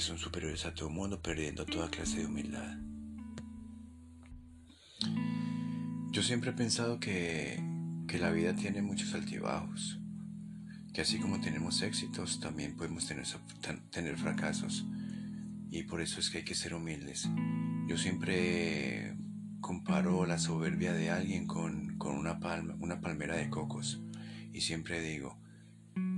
son 0.00 0.18
superiores 0.18 0.66
a 0.66 0.74
todo 0.74 0.90
mundo 0.90 1.20
perdiendo 1.20 1.64
toda 1.64 1.90
clase 1.90 2.18
de 2.18 2.26
humildad. 2.26 2.76
Yo 6.10 6.22
siempre 6.22 6.50
he 6.50 6.54
pensado 6.54 6.98
que, 6.98 7.62
que 8.08 8.18
la 8.18 8.30
vida 8.30 8.54
tiene 8.56 8.82
muchos 8.82 9.14
altibajos 9.14 10.00
que 10.92 11.02
así 11.02 11.18
como 11.18 11.40
tenemos 11.40 11.82
éxitos, 11.82 12.40
también 12.40 12.76
podemos 12.76 13.06
tener, 13.06 13.24
tener 13.90 14.16
fracasos. 14.16 14.86
Y 15.70 15.84
por 15.84 16.00
eso 16.00 16.18
es 16.18 16.30
que 16.30 16.38
hay 16.38 16.44
que 16.44 16.54
ser 16.54 16.74
humildes. 16.74 17.28
Yo 17.86 17.96
siempre 17.96 19.16
comparo 19.60 20.26
la 20.26 20.38
soberbia 20.38 20.92
de 20.92 21.10
alguien 21.10 21.46
con, 21.46 21.96
una, 22.00 22.40
palma, 22.40 22.74
una 22.80 23.00
palmera 23.00 23.36
de 23.36 23.50
cocos. 23.50 24.00
Y 24.52 24.62
siempre 24.62 25.00
digo, 25.00 25.38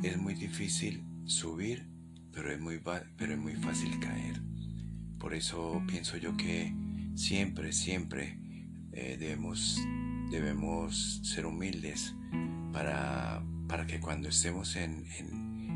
es 0.02 0.16
muy 0.16 0.34
difícil 0.34 1.04
subir, 1.26 1.86
pero 2.32 2.50
es 2.52 2.60
muy, 2.60 2.80
pero 3.16 3.32
es 3.32 3.38
muy 3.38 3.54
fácil 3.54 3.98
caer. 4.00 4.40
Por 5.18 5.34
eso 5.34 5.82
pienso 5.86 6.16
yo 6.16 6.36
que 6.36 6.74
siempre, 7.14 7.72
siempre 7.72 8.38
eh, 8.92 9.16
debemos, 9.18 9.80
debemos 10.30 11.20
ser 11.22 11.46
humildes 11.46 12.14
para, 12.72 13.44
para 13.68 13.86
que 13.86 14.00
cuando 14.00 14.28
estemos 14.28 14.76
en, 14.76 15.04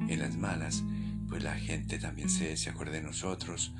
las 0.09 0.37
malas, 0.37 0.83
pues 1.29 1.43
la 1.43 1.57
gente 1.57 1.99
también 1.99 2.29
se, 2.29 2.57
se 2.57 2.71
acuerde 2.71 2.99
de 2.99 3.03
nosotros, 3.03 3.75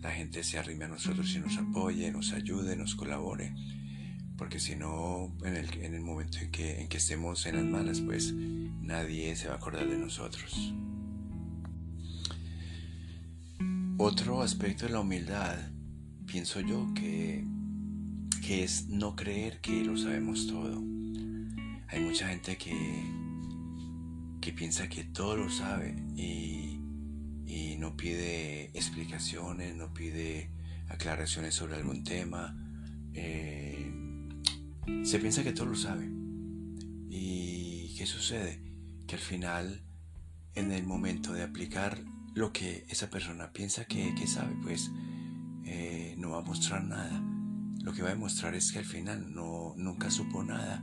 la 0.00 0.10
gente 0.10 0.42
se 0.42 0.58
arrime 0.58 0.84
a 0.84 0.88
nosotros 0.88 1.34
y 1.34 1.38
nos 1.38 1.56
apoye, 1.58 2.10
nos 2.10 2.32
ayude, 2.32 2.76
nos 2.76 2.94
colabore. 2.94 3.54
Porque 4.36 4.58
si 4.58 4.74
no, 4.74 5.32
en 5.44 5.56
el, 5.56 5.72
en 5.82 5.94
el 5.94 6.00
momento 6.00 6.38
en 6.38 6.50
que, 6.50 6.80
en 6.80 6.88
que 6.88 6.96
estemos 6.96 7.46
en 7.46 7.56
las 7.56 7.64
malas, 7.64 8.00
pues 8.00 8.32
nadie 8.32 9.36
se 9.36 9.48
va 9.48 9.54
a 9.54 9.56
acordar 9.58 9.88
de 9.88 9.98
nosotros. 9.98 10.74
Otro 14.04 14.42
aspecto 14.42 14.86
de 14.86 14.92
la 14.94 14.98
humildad, 14.98 15.56
pienso 16.26 16.58
yo, 16.58 16.92
que, 16.92 17.46
es 18.48 18.88
no 18.88 19.14
creer 19.14 19.60
que 19.60 19.84
lo 19.84 19.96
sabemos 19.96 20.48
todo. 20.48 20.82
Hay 21.86 22.00
mucha 22.00 22.26
gente 22.26 22.58
que, 22.58 22.74
que 24.40 24.52
piensa 24.52 24.88
que 24.88 25.04
todo 25.04 25.36
lo 25.36 25.48
sabe 25.48 25.94
y, 26.16 26.80
no 27.78 27.96
pide 27.96 28.76
explicaciones, 28.76 29.76
no 29.76 29.94
pide 29.94 30.50
aclaraciones 30.88 31.54
sobre 31.54 31.76
algún 31.76 32.02
tema. 32.02 32.56
Eh, 33.14 33.88
se 35.04 35.20
piensa 35.20 35.44
que 35.44 35.52
todo 35.52 35.66
lo 35.66 35.76
sabe. 35.76 36.10
¿Y 37.08 37.94
qué 37.96 38.06
sucede? 38.06 38.60
Que 39.06 39.14
al 39.14 39.22
final, 39.22 39.84
en 40.56 40.72
el 40.72 40.82
momento 40.82 41.32
de 41.32 41.44
aplicar 41.44 42.02
lo 42.34 42.52
que 42.52 42.86
esa 42.88 43.10
persona 43.10 43.52
piensa 43.52 43.84
que, 43.84 44.14
sabe, 44.26 44.54
pues 44.62 44.90
eh, 45.64 46.14
no 46.18 46.30
va 46.30 46.38
a 46.38 46.42
mostrar 46.42 46.84
nada. 46.84 47.22
Lo 47.82 47.92
que 47.92 48.02
va 48.02 48.08
a 48.08 48.14
demostrar 48.14 48.54
es 48.54 48.72
que 48.72 48.78
al 48.78 48.84
final 48.84 49.34
no, 49.34 49.74
nunca 49.76 50.10
supo 50.10 50.44
nada 50.44 50.82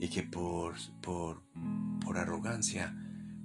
y 0.00 0.08
que 0.08 0.22
por, 0.22 0.76
por 1.00 1.42
por 2.08 2.16
arrogancia, 2.16 2.94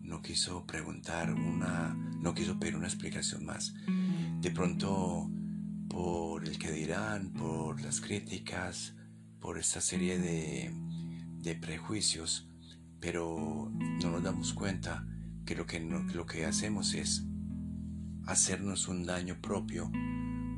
no 0.04 0.22
quiso 0.22 0.66
preguntar 0.66 1.34
una, 1.34 1.94
no 2.22 2.34
quiso 2.34 2.58
pedir 2.58 2.78
una 2.78 2.88
explicación 2.88 3.44
más. 3.44 3.74
De 4.40 4.52
pronto, 4.52 5.30
por 5.90 6.46
el 6.46 6.58
que 6.58 6.72
dirán, 6.72 7.34
por 7.34 7.82
las 7.82 8.00
críticas, 8.00 8.96
por 9.42 9.58
esta 9.58 9.82
serie 9.82 10.18
de, 10.18 10.74
de 11.40 11.56
prejuicios, 11.56 12.50
pero 13.02 13.70
no 13.76 14.12
nos 14.12 14.24
damos 14.24 14.54
cuenta 14.54 15.06
que 15.46 15.56
lo 15.56 15.66
que, 15.66 15.82
lo 15.82 16.26
que 16.26 16.46
hacemos 16.46 16.94
es 16.94 17.26
hacernos 18.26 18.88
un 18.88 19.06
daño 19.06 19.40
propio 19.42 19.92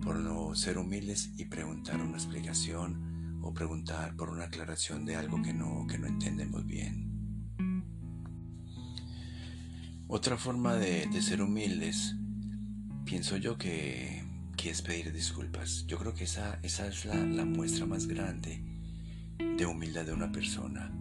por 0.04 0.18
no 0.18 0.54
ser 0.56 0.78
humildes 0.78 1.32
y 1.38 1.46
preguntar 1.46 2.00
una 2.00 2.18
explicación 2.18 3.40
o 3.42 3.54
preguntar 3.54 4.16
por 4.16 4.30
una 4.30 4.46
aclaración 4.46 5.06
de 5.06 5.16
algo 5.16 5.42
que 5.42 5.54
no, 5.54 5.86
que 5.88 5.98
no 5.98 6.08
entendemos 6.08 6.66
bien. 6.66 7.06
Otra 10.08 10.38
forma 10.38 10.76
de, 10.76 11.10
ser 11.22 11.42
humildes, 11.42 12.16
pienso 13.06 13.38
yo 13.38 13.58
que, 13.58 14.24
que 14.56 14.70
es 14.70 14.84
pedir 14.84 15.12
disculpas. 15.12 15.86
Yo 15.88 15.98
creo 15.98 16.14
que 16.14 16.26
esa, 16.26 16.60
esa 16.62 16.88
es 16.88 17.06
la, 17.06 17.46
muestra 17.46 17.88
más 17.88 18.08
grande 18.08 18.64
de 19.40 19.66
humildad 19.66 20.06
de 20.06 20.14
una 20.14 20.32
persona. 20.32 20.92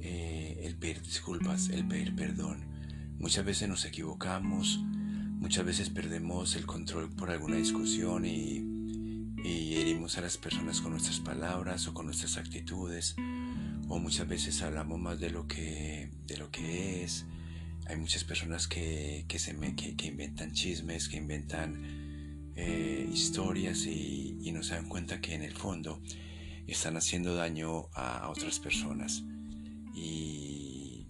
Eh, 0.00 0.60
el 0.64 0.76
pedir 0.76 1.02
disculpas, 1.02 1.68
el 1.68 1.86
pedir 1.86 2.16
perdón. 2.16 2.66
Muchas 3.18 3.44
veces 3.44 3.68
nos 3.68 3.84
equivocamos, 3.84 4.80
muchas 5.36 5.64
veces 5.64 5.90
perdemos 5.90 6.56
el 6.56 6.66
control 6.66 7.10
por 7.14 7.30
alguna 7.30 7.56
discusión 7.56 8.24
y, 8.24 8.64
y 9.44 9.76
herimos 9.76 10.18
a 10.18 10.20
las 10.20 10.36
personas 10.36 10.80
con 10.80 10.92
nuestras 10.92 11.20
palabras 11.20 11.86
o 11.88 11.94
con 11.94 12.06
nuestras 12.06 12.36
actitudes 12.36 13.16
o 13.88 13.98
muchas 13.98 14.26
veces 14.26 14.62
hablamos 14.62 14.98
más 14.98 15.20
de 15.20 15.30
lo 15.30 15.46
que, 15.46 16.10
de 16.26 16.36
lo 16.36 16.50
que 16.50 17.04
es. 17.04 17.26
Hay 17.86 17.96
muchas 17.96 18.24
personas 18.24 18.66
que, 18.66 19.24
que 19.28 19.38
se 19.38 19.54
me, 19.54 19.76
que, 19.76 19.94
inventan 20.06 20.52
chismes, 20.52 21.08
que 21.08 21.18
inventan 21.18 22.52
eh, 22.56 23.08
historias 23.12 23.86
y, 23.86 24.38
y, 24.40 24.50
no 24.52 24.62
se 24.62 24.74
dan 24.74 24.88
cuenta 24.88 25.20
que 25.20 25.34
en 25.34 25.42
el 25.42 25.52
fondo 25.52 26.02
están 26.66 26.96
haciendo 26.96 27.34
daño 27.34 27.88
a, 27.94 28.28
otras 28.28 28.58
personas. 28.58 29.22
Y, 29.94 31.06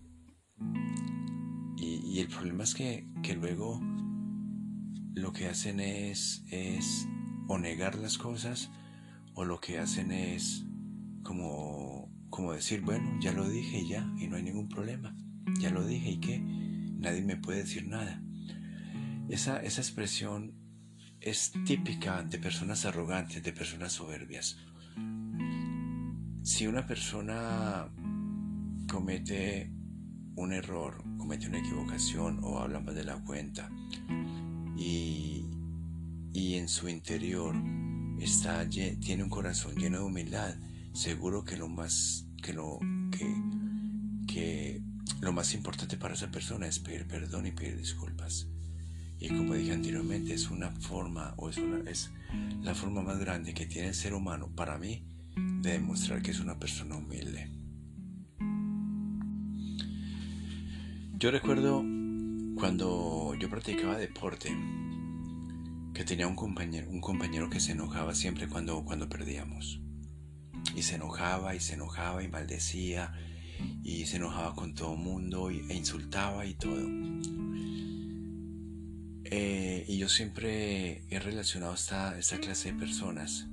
y, 1.79 2.21
el 2.21 2.29
problema 2.29 2.65
es 2.65 2.75
que, 2.75 3.07
que, 3.23 3.35
luego 3.35 3.81
lo 5.17 5.33
que 5.33 5.49
hacen 5.49 5.81
es, 5.81 6.45
es 6.51 7.09
o 7.49 7.59
negar 7.59 7.97
las 7.97 8.19
cosas 8.19 8.71
o 9.35 9.45
lo 9.45 9.61
que 9.61 9.79
hacen 9.79 10.13
es 10.13 10.65
como 11.23 12.15
como 12.29 12.53
decir, 12.53 12.83
bueno, 12.83 13.19
ya 13.19 13.33
lo 13.33 13.49
dije 13.49 13.79
y 13.79 13.89
ya, 13.89 14.13
y 14.19 14.27
no 14.27 14.37
hay 14.37 14.43
ningún 14.43 14.69
problema. 14.69 15.17
Ya 15.59 15.71
lo 15.71 15.87
dije 15.87 16.11
y 16.11 16.21
qué, 16.21 16.39
nadie 16.39 17.23
me 17.23 17.37
puede 17.37 17.61
decir 17.61 17.89
nada. 17.89 18.21
Esa, 19.31 19.63
esa 19.63 19.81
expresión 19.81 20.53
es 21.21 21.53
típica 21.65 22.23
de 22.23 22.39
personas 22.39 22.85
arrogantes, 22.85 23.43
de 23.43 23.53
personas 23.55 23.93
soberbias. 23.93 24.59
Si 26.43 26.67
una 26.67 26.87
persona 26.87 27.89
comete 28.87 29.73
un 30.35 30.53
error, 30.53 31.03
comete 31.17 31.49
una 31.49 31.61
equivocación 31.61 32.41
o 32.43 32.59
habla 32.59 32.81
más 32.81 32.95
de 32.95 33.05
la 33.05 33.17
cuenta 33.25 33.71
y, 34.77 35.45
y 36.33 36.55
en 36.55 36.69
su 36.69 36.89
interior 36.89 37.55
está, 38.21 38.69
tiene 38.69 39.23
un 39.23 39.31
corazón 39.31 39.75
lleno 39.77 39.99
de 39.99 40.05
humildad, 40.05 40.55
seguro 40.93 41.45
que 41.45 41.57
lo 41.57 41.69
más 41.69 42.27
que 42.43 42.53
lo, 42.53 42.79
que, 44.27 44.83
lo 45.21 45.33
más 45.33 45.55
importante 45.55 45.97
para 45.97 46.15
esa 46.15 46.31
persona 46.31 46.69
es 46.69 46.79
pedir 46.79 47.07
perdón 47.07 47.47
y 47.47 47.51
pedir 47.51 47.77
disculpas. 47.77 48.47
Y 49.19 49.29
como 49.29 49.55
dije 49.55 49.73
anteriormente, 49.73 50.35
es 50.35 50.51
una 50.51 50.71
forma, 50.71 51.35
o 51.39 51.49
es, 51.49 51.57
una, 51.59 51.91
es 51.91 52.11
la 52.63 52.75
forma 52.75 53.03
más 53.03 53.19
grande 53.19 53.55
que 53.55 53.67
tiene 53.67 53.89
el 53.89 53.95
ser 53.95 54.15
humano 54.15 54.49
para 54.55 54.79
mí 54.79 55.05
de 55.63 55.73
demostrar 55.73 56.23
que 56.23 56.31
es 56.31 56.41
una 56.41 56.59
persona 56.59 56.97
humilde. 56.97 57.51
Yo 61.19 61.31
recuerdo 61.31 61.83
cuando 62.57 63.35
yo 63.39 63.51
practicaba 63.51 63.99
deporte, 63.99 64.49
que 65.93 66.05
tenía 66.05 66.27
un 66.27 66.37
compañero, 66.37 66.89
un 66.91 67.01
compañero 67.01 67.51
que 67.51 67.61
se 67.61 67.73
enojaba 67.73 68.15
siempre 68.15 68.49
cuando, 68.49 68.83
cuando 68.85 69.09
perdíamos 69.09 69.81
y 70.75 70.83
se 70.83 70.97
enojaba 70.97 71.55
y 71.55 71.61
se 71.61 71.75
enojaba 71.75 72.23
y 72.23 72.29
maldecía 72.29 73.13
y 73.83 74.07
se 74.07 74.17
enojaba 74.17 74.55
con 74.55 74.75
todo 74.75 74.95
el 74.95 75.01
mundo 75.01 75.51
e 75.51 75.75
insultaba 75.75 76.47
y 76.47 76.55
todo. 76.55 76.89
Eh, 79.25 79.85
y 79.89 79.99
yo 79.99 80.09
siempre 80.09 81.05
he 81.11 81.19
relacionado 81.19 81.75
esta, 81.75 82.19
esta 82.19 82.39
clase 82.39 82.73
de 82.73 82.79
personas 82.79 83.49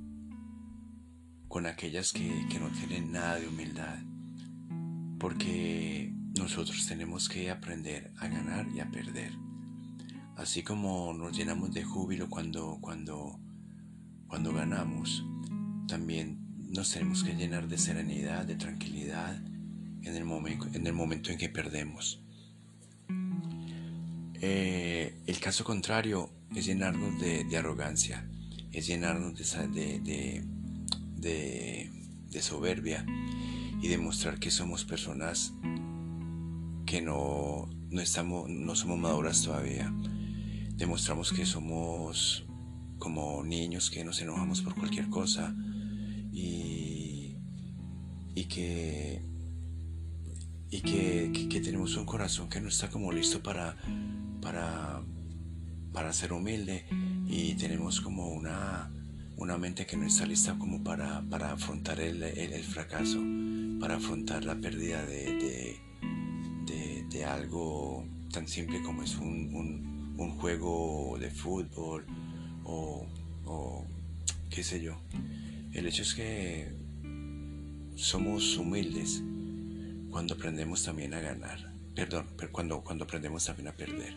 con 1.48 1.66
aquellas 1.66 2.12
que, 2.12 2.46
que 2.50 2.58
no 2.58 2.70
tienen 2.70 3.12
nada 3.12 3.38
de 3.38 3.48
humildad, 3.48 3.98
porque 5.18 6.14
nosotros 6.34 6.86
tenemos 6.86 7.28
que 7.28 7.50
aprender 7.50 8.12
a 8.18 8.28
ganar 8.28 8.66
y 8.74 8.80
a 8.80 8.90
perder. 8.90 9.32
Así 10.36 10.62
como 10.62 11.12
nos 11.14 11.36
llenamos 11.36 11.72
de 11.72 11.84
júbilo 11.84 12.28
cuando, 12.28 12.78
cuando, 12.80 13.38
cuando 14.26 14.52
ganamos, 14.52 15.24
también 15.86 16.44
nos 16.70 16.90
tenemos 16.90 17.22
que 17.22 17.34
llenar 17.34 17.68
de 17.68 17.78
serenidad, 17.78 18.44
de 18.44 18.56
tranquilidad 18.56 19.36
en 20.02 20.14
el, 20.16 20.24
momento, 20.24 20.66
en, 20.72 20.86
el 20.86 20.92
momento 20.92 21.30
en 21.30 21.38
que 21.38 21.48
perdemos. 21.48 22.20
Eh, 24.40 25.22
el 25.26 25.38
caso 25.38 25.64
contrario 25.64 26.30
es 26.54 26.66
llenarnos 26.66 27.20
de, 27.20 27.56
arrogancia, 27.56 28.28
es 28.72 28.88
llenarnos 28.88 29.38
de, 29.38 30.42
de, 31.16 32.42
soberbia 32.42 33.06
y 33.80 33.88
demostrar 33.88 34.40
que 34.40 34.50
somos 34.50 34.84
personas 34.84 35.52
que 36.94 37.02
no, 37.02 37.68
no, 37.90 38.00
estamos, 38.00 38.48
no 38.48 38.76
somos 38.76 38.96
maduras 38.96 39.42
todavía. 39.42 39.92
Demostramos 40.76 41.32
que 41.32 41.44
somos 41.44 42.46
como 42.98 43.42
niños 43.42 43.90
que 43.90 44.04
nos 44.04 44.20
enojamos 44.20 44.62
por 44.62 44.76
cualquier 44.76 45.10
cosa, 45.10 45.56
y, 46.32 47.36
y 48.36 48.44
que 48.44 49.24
y 50.70 50.80
que, 51.48 51.60
tenemos 51.60 51.96
un 51.96 52.04
corazón 52.04 52.48
que 52.48 52.60
no 52.60 52.68
está 52.68 52.88
como 52.88 53.10
listo 53.10 53.42
para, 53.42 53.76
para, 54.40 55.02
para 55.92 56.12
ser 56.12 56.32
humilde 56.32 56.84
y 57.26 57.54
tenemos 57.54 58.00
como 58.00 58.28
una, 58.28 58.92
una 59.36 59.58
mente 59.58 59.84
que 59.84 59.96
no 59.96 60.06
está 60.06 60.26
lista 60.26 60.56
como 60.58 60.84
para, 60.84 61.22
para 61.28 61.52
afrontar 61.52 61.98
el, 61.98 62.22
el, 62.22 62.62
fracaso, 62.62 63.20
para 63.80 63.96
afrontar 63.96 64.44
la 64.44 64.54
pérdida 64.56 65.04
de, 65.04 65.24
de, 65.34 65.83
de, 67.14 67.24
algo 67.24 68.04
tan 68.32 68.46
simple 68.48 68.82
como 68.82 69.02
es 69.02 69.16
un, 69.16 70.14
un, 70.18 70.30
juego 70.38 71.16
de 71.18 71.30
fútbol 71.30 72.04
o, 72.64 73.06
o 73.46 73.84
qué 74.50 74.62
sé 74.62 74.80
yo. 74.82 74.96
El 75.72 75.86
hecho 75.86 76.02
es 76.02 76.14
que 76.14 76.72
somos 77.96 78.56
humildes 78.56 79.22
cuando 80.10 80.34
aprendemos 80.34 80.84
también 80.84 81.14
a 81.14 81.20
ganar. 81.20 81.72
Perdón, 81.94 82.26
pero 82.36 82.50
cuando, 82.52 82.80
cuando 82.82 83.04
aprendemos 83.04 83.44
también 83.44 83.68
a 83.68 83.72
perder. 83.72 84.14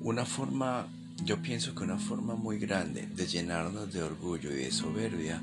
Una 0.00 0.24
forma, 0.24 0.88
yo 1.24 1.42
pienso 1.42 1.74
que 1.74 1.82
una 1.82 1.98
forma 1.98 2.34
muy 2.34 2.58
grande 2.58 3.06
de 3.06 3.26
llenarnos 3.26 3.92
de 3.92 4.02
orgullo 4.02 4.50
y 4.50 4.56
de 4.56 4.70
soberbia 4.70 5.42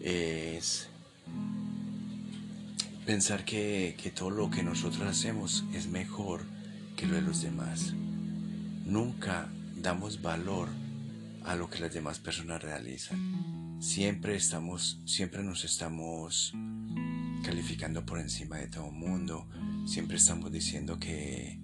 es 0.00 0.88
pensar 3.10 3.44
que, 3.44 3.96
que 4.00 4.12
todo 4.12 4.30
lo 4.30 4.50
que 4.50 4.62
nosotros 4.62 5.02
hacemos 5.02 5.64
es 5.74 5.88
mejor 5.88 6.42
que 6.94 7.06
lo 7.06 7.16
de 7.16 7.22
los 7.22 7.42
demás. 7.42 7.92
Nunca 8.86 9.48
damos 9.74 10.22
valor 10.22 10.68
a 11.42 11.56
lo 11.56 11.68
que 11.68 11.80
las 11.80 11.92
demás 11.92 12.20
personas 12.20 12.62
realizan. 12.62 13.78
Siempre 13.80 14.36
estamos, 14.36 15.00
siempre 15.06 15.42
nos 15.42 15.64
estamos 15.64 16.54
calificando 17.42 18.06
por 18.06 18.20
encima 18.20 18.58
de 18.58 18.68
todo 18.68 18.86
el 18.86 18.92
mundo. 18.92 19.48
Siempre 19.86 20.16
estamos 20.16 20.52
diciendo 20.52 21.00
que, 21.00 21.58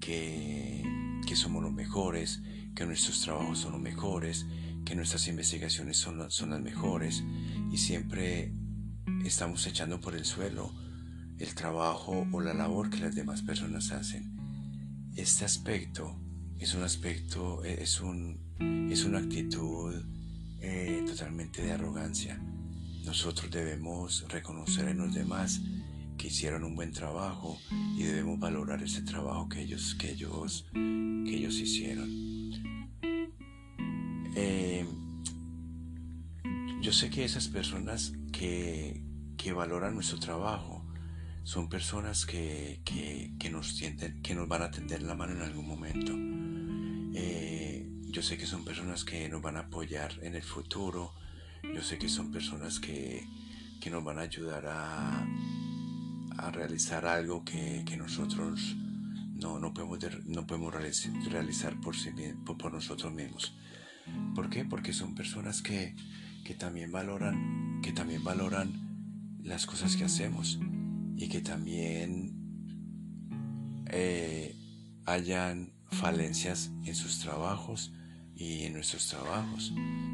que, 0.00 0.84
que, 1.26 1.34
somos 1.34 1.62
los 1.62 1.72
mejores, 1.72 2.42
que 2.76 2.84
nuestros 2.84 3.22
trabajos 3.22 3.60
son 3.60 3.72
los 3.72 3.80
mejores, 3.80 4.44
que 4.84 4.94
nuestras 4.94 5.28
investigaciones 5.28 5.96
son, 5.96 6.30
son 6.30 6.50
las 6.50 6.60
mejores. 6.60 7.24
Y 7.72 7.78
siempre 7.78 8.52
estamos 9.24 9.66
echando 9.66 10.00
por 10.00 10.14
el 10.14 10.24
suelo 10.24 10.72
el 11.38 11.54
trabajo 11.54 12.26
o 12.32 12.40
la 12.40 12.54
labor 12.54 12.90
que 12.90 12.98
las 12.98 13.14
demás 13.14 13.42
personas 13.42 13.90
hacen. 13.90 14.34
Este 15.16 15.44
aspecto 15.44 16.20
es 16.58 16.74
un 16.74 16.82
aspecto, 16.82 17.64
eh, 17.64 17.78
es, 17.80 18.00
un, 18.00 18.88
es 18.90 19.04
una 19.04 19.18
actitud 19.18 19.94
eh, 20.60 21.04
totalmente 21.06 21.62
de 21.62 21.72
arrogancia. 21.72 22.40
Nosotros 23.04 23.50
debemos 23.50 24.24
reconocer 24.28 24.88
en 24.88 24.98
los 24.98 25.14
demás 25.14 25.60
que 26.16 26.28
hicieron 26.28 26.64
un 26.64 26.74
buen 26.76 26.92
trabajo 26.92 27.58
y 27.96 28.04
debemos 28.04 28.38
valorar 28.38 28.82
ese 28.82 29.02
trabajo 29.02 29.48
que 29.48 29.60
ellos, 29.62 29.94
que 29.96 30.12
ellos, 30.12 30.66
que 30.72 31.36
ellos 31.36 31.54
hicieron. 31.56 32.08
Eh, 34.36 34.86
yo 36.84 36.92
sé 36.92 37.08
que 37.08 37.24
esas 37.24 37.48
personas 37.48 38.12
que, 38.30 39.02
que 39.38 39.54
valoran 39.54 39.94
nuestro 39.94 40.18
trabajo 40.18 40.84
son 41.42 41.70
personas 41.70 42.26
que, 42.26 42.82
que, 42.84 43.48
nos 43.48 43.80
que 44.22 44.34
nos 44.34 44.46
van 44.46 44.60
a 44.60 44.70
tender 44.70 45.00
la 45.00 45.14
mano 45.14 45.32
en 45.32 45.40
algún 45.40 45.66
momento. 45.66 46.12
Eh, 47.18 47.88
yo 48.02 48.20
sé 48.20 48.36
que 48.36 48.44
son 48.44 48.66
personas 48.66 49.02
que 49.02 49.26
nos 49.30 49.40
van 49.40 49.56
a 49.56 49.60
apoyar 49.60 50.12
en 50.20 50.34
el 50.34 50.42
futuro. 50.42 51.14
Yo 51.62 51.80
sé 51.82 51.96
que 51.96 52.10
son 52.10 52.30
personas 52.30 52.80
que, 52.80 53.26
que 53.80 53.88
nos 53.88 54.04
van 54.04 54.18
a 54.18 54.22
ayudar 54.22 54.66
a, 54.66 55.26
a 56.36 56.50
realizar 56.50 57.06
algo 57.06 57.46
que, 57.46 57.82
que 57.86 57.96
nosotros 57.96 58.76
no, 59.32 59.58
no 59.58 59.72
podemos, 59.72 60.00
no 60.26 60.46
podemos 60.46 60.74
realizar 60.74 61.80
por, 61.80 61.96
sí, 61.96 62.10
por, 62.44 62.74
nosotros 62.74 63.10
mismos. 63.10 63.56
¿Por 64.34 64.50
qué? 64.50 64.66
Porque 64.66 64.92
son 64.92 65.14
personas 65.14 65.62
que, 65.62 65.96
que, 66.44 66.54
también 66.54 66.92
valoran, 66.92 67.80
que 67.82 67.92
también 67.92 68.22
valoran 68.22 69.38
las 69.42 69.66
cosas 69.66 69.96
que 69.96 70.04
hacemos 70.04 70.58
y 71.16 71.28
que 71.28 71.40
también 71.40 72.32
eh, 73.86 74.54
hayan 75.06 75.72
falencias 75.90 76.70
en 76.84 76.94
sus 76.94 77.20
trabajos 77.20 77.92
y 78.34 78.64
en 78.64 78.74
nuestros 78.74 79.08
trabajos. 79.08 79.72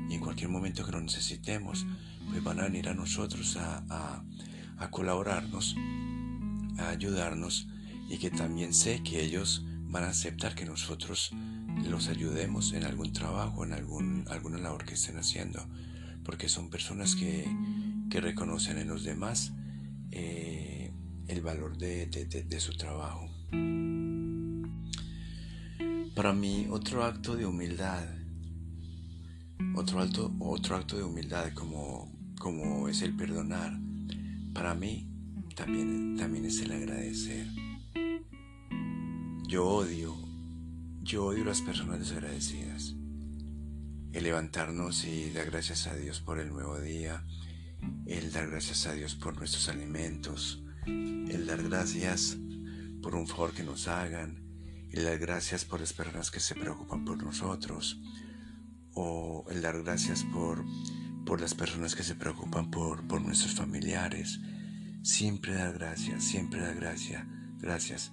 Y 0.08 0.14
en 0.14 0.20
cualquier 0.20 0.48
momento 0.48 0.84
que 0.84 0.92
lo 0.92 1.00
necesitemos, 1.00 1.86
pues 2.28 2.42
van 2.42 2.60
a 2.60 2.64
venir 2.64 2.88
a 2.88 2.94
nosotros 2.94 3.56
a, 3.56 4.24
a 4.78 4.90
colaborarnos, 4.90 5.76
a 6.78 6.88
ayudarnos 6.88 7.68
y 8.08 8.18
que 8.18 8.30
también 8.30 8.74
sé 8.74 9.02
que 9.02 9.22
ellos 9.22 9.64
van 9.90 10.04
a 10.04 10.08
aceptar 10.08 10.54
que 10.54 10.64
nosotros 10.64 11.32
los 11.88 12.08
ayudemos 12.08 12.72
en 12.72 12.84
algún 12.84 13.12
trabajo, 13.12 13.64
en 13.64 13.72
algún, 13.72 14.24
alguna 14.28 14.58
labor 14.58 14.84
que 14.84 14.94
estén 14.94 15.16
haciendo, 15.18 15.66
porque 16.30 16.48
son 16.48 16.70
personas 16.70 17.16
que, 17.16 17.44
que 18.08 18.20
reconocen 18.20 18.78
en 18.78 18.86
los 18.86 19.02
demás 19.02 19.52
eh, 20.12 20.92
el 21.26 21.40
valor 21.40 21.76
de, 21.76 22.06
de, 22.06 22.60
su 22.60 22.76
trabajo. 22.76 23.28
Para 26.14 26.32
mí, 26.32 26.68
otro 26.70 27.02
acto 27.02 27.34
de 27.34 27.46
humildad, 27.46 28.04
otro, 29.74 29.98
acto, 29.98 30.32
otro 30.38 30.76
acto 30.76 30.96
de 30.96 31.02
humildad 31.02 31.52
como, 31.52 32.12
como 32.38 32.88
es 32.88 33.02
el 33.02 33.16
perdonar, 33.16 33.76
para 34.54 34.72
mí 34.76 35.10
también, 35.56 36.14
también 36.16 36.44
es 36.44 36.60
el 36.60 36.70
agradecer. 36.70 37.48
Yo 39.48 39.66
odio, 39.66 40.14
yo 41.02 41.24
odio 41.24 41.44
las 41.44 41.60
personas 41.60 41.98
desagradecidas. 41.98 42.99
El 44.12 44.24
levantarnos 44.24 45.04
y 45.04 45.30
dar 45.30 45.46
gracias 45.50 45.86
a 45.86 45.94
Dios 45.94 46.20
por 46.20 46.38
el 46.38 46.50
nuevo 46.50 46.78
día, 46.80 47.24
el 48.06 48.32
dar 48.32 48.50
gracias 48.50 48.86
a 48.86 48.92
Dios 48.92 49.14
por 49.14 49.36
nuestros 49.36 49.68
alimentos, 49.68 50.62
el 50.86 51.46
dar 51.46 51.62
gracias 51.62 52.36
por 53.02 53.14
un 53.14 53.26
favor 53.26 53.52
que 53.52 53.62
nos 53.62 53.88
hagan, 53.88 54.42
el 54.90 55.04
dar 55.04 55.18
gracias 55.18 55.64
por 55.64 55.80
las 55.80 55.92
personas 55.92 56.30
que 56.30 56.40
se 56.40 56.54
preocupan 56.54 57.04
por 57.04 57.22
nosotros, 57.22 58.00
o 58.92 59.44
el 59.50 59.62
dar 59.62 59.82
gracias 59.82 60.24
por, 60.24 60.64
por 61.24 61.40
las 61.40 61.54
personas 61.54 61.94
que 61.94 62.02
se 62.02 62.16
preocupan 62.16 62.70
por, 62.70 63.06
por 63.06 63.22
nuestros 63.22 63.54
familiares. 63.54 64.40
Siempre 65.02 65.54
dar 65.54 65.72
gracias, 65.74 66.24
siempre 66.24 66.60
dar 66.60 66.74
gracias, 66.74 67.24
gracias 67.58 68.12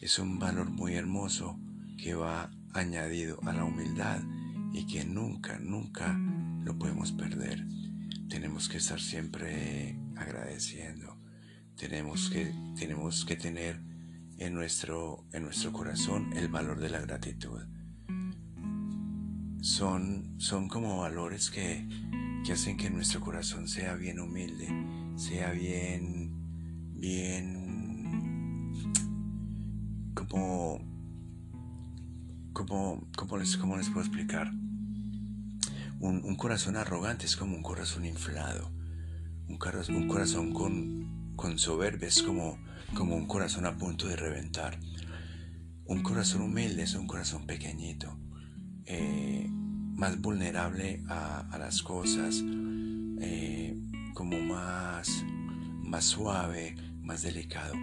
es 0.00 0.18
un 0.18 0.38
valor 0.38 0.70
muy 0.70 0.94
hermoso 0.94 1.58
que 1.98 2.14
va 2.14 2.50
añadido 2.72 3.38
a 3.42 3.52
la 3.52 3.64
humildad 3.64 4.22
y 4.72 4.86
que 4.86 5.04
nunca, 5.04 5.58
nunca 5.58 6.18
lo 6.64 6.78
podemos 6.78 7.12
perder. 7.12 7.66
Tenemos 8.28 8.68
que 8.68 8.78
estar 8.78 9.00
siempre 9.00 9.98
agradeciendo. 10.16 11.18
Tenemos 11.76 12.30
que, 12.30 12.52
tenemos 12.78 13.24
que 13.24 13.36
tener 13.36 13.80
en 14.38 14.54
nuestro, 14.54 15.26
en 15.32 15.44
nuestro 15.44 15.72
corazón 15.72 16.32
el 16.36 16.48
valor 16.48 16.78
de 16.78 16.90
la 16.90 17.00
gratitud. 17.00 17.60
Son, 19.60 20.34
son 20.38 20.68
como 20.68 20.98
valores 21.00 21.50
que, 21.50 21.86
que 22.44 22.52
hacen 22.52 22.76
que 22.76 22.90
nuestro 22.90 23.20
corazón 23.20 23.68
sea 23.68 23.94
bien 23.94 24.20
humilde, 24.20 24.68
sea 25.16 25.52
bien, 25.52 26.94
bien 26.94 27.60
como, 30.14 30.78
como, 32.52 33.08
como 33.16 33.36
les, 33.36 33.56
cómo 33.56 33.76
les 33.76 33.88
puedo 33.88 34.00
explicar? 34.00 34.52
Un, 36.00 36.34
corazón 36.36 36.76
arrogante 36.76 37.26
es 37.26 37.36
como 37.36 37.54
un 37.54 37.62
corazón 37.62 38.06
inflado. 38.06 38.72
Un, 39.48 39.58
un 39.94 40.08
corazón 40.08 40.52
con, 40.52 41.34
con 41.36 41.58
soberbia 41.58 42.08
es 42.08 42.22
como, 42.22 42.58
como 42.94 43.16
un 43.16 43.26
corazón 43.26 43.66
a 43.66 43.76
punto 43.76 44.08
de 44.08 44.16
reventar. 44.16 44.78
Un 45.86 46.02
corazón 46.02 46.42
humilde 46.42 46.82
es 46.82 46.94
un 46.94 47.06
corazón 47.06 47.46
pequeñito, 47.46 48.16
eh, 48.86 49.46
más 49.48 50.20
vulnerable 50.20 51.02
a, 51.08 51.56
las 51.58 51.82
cosas, 51.82 52.42
eh, 53.20 53.76
como 54.14 54.38
más, 54.38 55.24
más 55.82 56.04
suave, 56.04 56.76
más 57.02 57.22
delicado. 57.22 57.74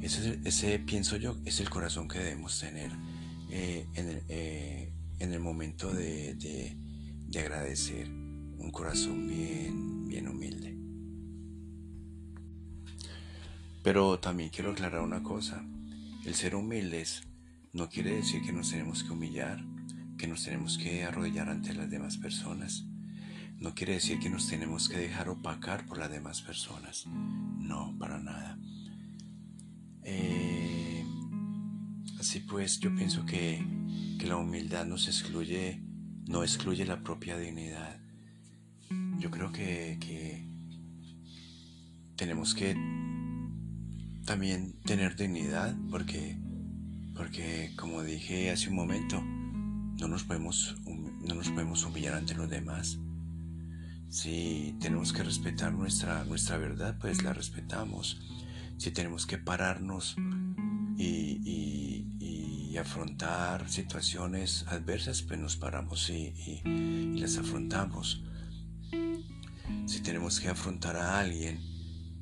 Ese, 0.00 0.78
pienso 0.78 1.16
yo, 1.16 1.36
es 1.44 1.60
el 1.60 1.68
corazón 1.68 2.08
que 2.08 2.18
debemos 2.18 2.58
tener 2.58 2.90
eh, 3.50 3.86
en, 5.18 5.32
el, 5.32 5.40
momento 5.40 5.92
de, 5.92 6.76
agradecer. 7.38 8.08
Un 8.08 8.70
corazón 8.72 9.26
bien, 9.26 10.06
bien 10.06 10.28
humilde. 10.28 10.76
Pero 13.82 14.18
también 14.18 14.50
quiero 14.50 14.72
aclarar 14.72 15.00
una 15.00 15.22
cosa. 15.22 15.64
El 16.24 16.34
ser 16.34 16.54
humildes 16.54 17.22
no 17.72 17.88
quiere 17.88 18.16
decir 18.16 18.42
que 18.42 18.52
nos 18.52 18.70
tenemos 18.70 19.04
que 19.04 19.12
humillar, 19.12 19.64
que 20.18 20.26
nos 20.26 20.44
tenemos 20.44 20.76
que 20.76 21.04
arrodillar 21.04 21.48
ante 21.48 21.72
las 21.72 21.88
demás 21.88 22.18
personas. 22.18 22.84
No 23.58 23.74
quiere 23.74 23.94
decir 23.94 24.18
que 24.18 24.30
nos 24.30 24.48
tenemos 24.48 24.88
que 24.88 24.98
dejar 24.98 25.28
opacar 25.28 25.86
por 25.86 25.98
las 25.98 26.10
demás 26.10 26.42
personas. 26.42 27.06
No, 27.06 27.96
para 27.98 28.18
nada. 28.18 28.58
Eh, 30.02 31.04
así 32.18 32.40
pues, 32.40 32.80
yo 32.80 32.94
pienso 32.94 33.24
que, 33.24 33.64
la 34.24 34.36
humildad 34.36 34.84
nos 34.84 35.08
excluye, 35.08 35.80
no 36.30 36.44
excluye 36.44 36.84
la 36.86 37.02
propia 37.02 37.36
dignidad. 37.36 37.98
Yo 39.18 39.32
creo 39.32 39.50
que, 39.50 39.98
que 40.00 40.46
tenemos 42.14 42.54
que 42.54 42.74
también 44.24 44.74
tener 44.84 45.16
dignidad 45.16 45.76
porque, 45.90 46.38
porque 47.16 47.72
como 47.76 48.04
dije 48.04 48.52
hace 48.52 48.68
un 48.68 48.76
momento, 48.76 49.20
no 49.20 50.06
nos 50.06 50.22
podemos, 50.22 50.76
no 50.86 51.34
nos 51.34 51.50
podemos 51.50 51.84
humillar 51.84 52.14
ante 52.14 52.34
los 52.34 52.48
demás. 52.48 52.98
Si 54.08 54.76
tenemos 54.80 55.12
que 55.12 55.24
respetar 55.24 55.72
nuestra, 55.72 56.24
nuestra 56.24 56.58
verdad, 56.58 56.96
pues 57.00 57.24
la 57.24 57.32
respetamos 57.32 58.20
si 58.76 58.92
tenemos 58.92 59.26
que 59.26 59.36
pararnos 59.36 60.16
y, 60.96 62.06
afrontar 62.78 63.68
situaciones 63.68 64.64
adversas, 64.68 65.22
pues 65.22 65.38
nos 65.38 65.56
paramos 65.56 66.10
y, 66.10 66.62
las 67.18 67.36
afrontamos. 67.36 68.22
Si 69.86 70.00
tenemos 70.00 70.40
que 70.40 70.48
afrontar 70.48 70.96
a 70.96 71.18
alguien 71.18 71.60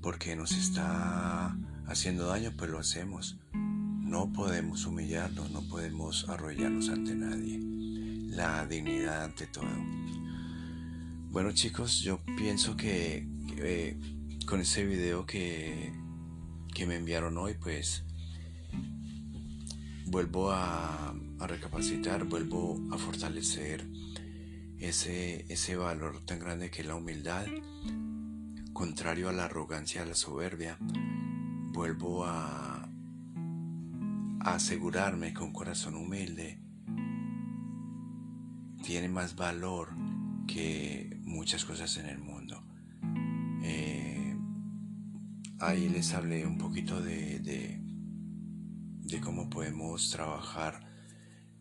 porque 0.01 0.37
nos 0.37 0.53
está 0.53 1.57
haciendo 1.87 2.27
daño, 2.27 2.53
pues 2.57 2.71
lo 2.71 2.79
hacemos. 2.79 3.39
No 3.53 4.33
podemos 4.33 4.87
humillarnos, 4.87 5.51
no 5.51 5.63
podemos 5.63 6.29
arrollarnos 6.29 6.89
ante 6.89 7.15
nadie. 7.15 7.61
La 8.35 8.67
dignidad 8.67 9.25
ante 9.25 9.47
todo. 9.47 9.69
Bueno 11.31 11.53
chicos, 11.53 12.01
yo 12.01 12.21
pienso 12.37 12.77
que, 12.77 13.29
eh, 13.59 13.99
con 14.47 14.61
este 14.61 14.87
video 14.87 15.27
que 15.27 15.93
que 16.79 16.87
me 16.87 16.95
enviaron 16.95 17.37
hoy, 17.39 17.55
pues 17.55 18.05
vuelvo 20.11 20.51
a, 20.51 21.15
recapacitar, 21.39 22.25
vuelvo 22.25 22.81
a 22.91 22.99
fortalecer 22.99 23.87
ese, 24.79 25.45
ese 25.49 25.77
valor 25.77 26.21
tan 26.25 26.39
grande 26.39 26.71
que 26.71 26.83
es 26.83 26.89
la 26.89 26.95
humildad, 26.95 27.47
contrario 28.73 29.29
a 29.29 29.33
la 29.33 29.45
arrogancia, 29.45 30.03
a 30.03 30.07
la 30.07 30.15
soberbia. 30.15 30.79
Vuelvo 30.81 32.25
a, 32.25 32.91
asegurarme 34.41 35.35
que 35.35 35.43
un 35.43 35.53
corazón 35.53 35.95
humilde 35.95 36.61
tiene 38.83 39.09
más 39.09 39.37
valor 39.37 39.91
que 40.47 41.19
muchas 41.23 41.65
cosas 41.65 41.97
en 41.99 42.07
el 42.07 42.19
mundo. 42.19 42.65
Ahí 45.61 45.89
les 45.89 46.15
hablé 46.15 46.47
un 46.47 46.57
poquito 46.57 47.03
de, 47.03 47.81
cómo 49.17 49.49
podemos 49.49 50.11
trabajar 50.11 50.81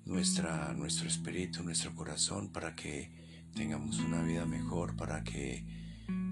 nuestra, 0.03 0.73
nuestro 0.73 1.07
espíritu, 1.07 1.63
nuestro 1.63 1.95
corazón 1.95 2.49
para 2.51 2.75
que 2.75 3.09
tengamos 3.55 3.99
una 3.99 4.21
vida 4.21 4.45
mejor, 4.45 4.97
para 4.97 5.23
que 5.23 5.65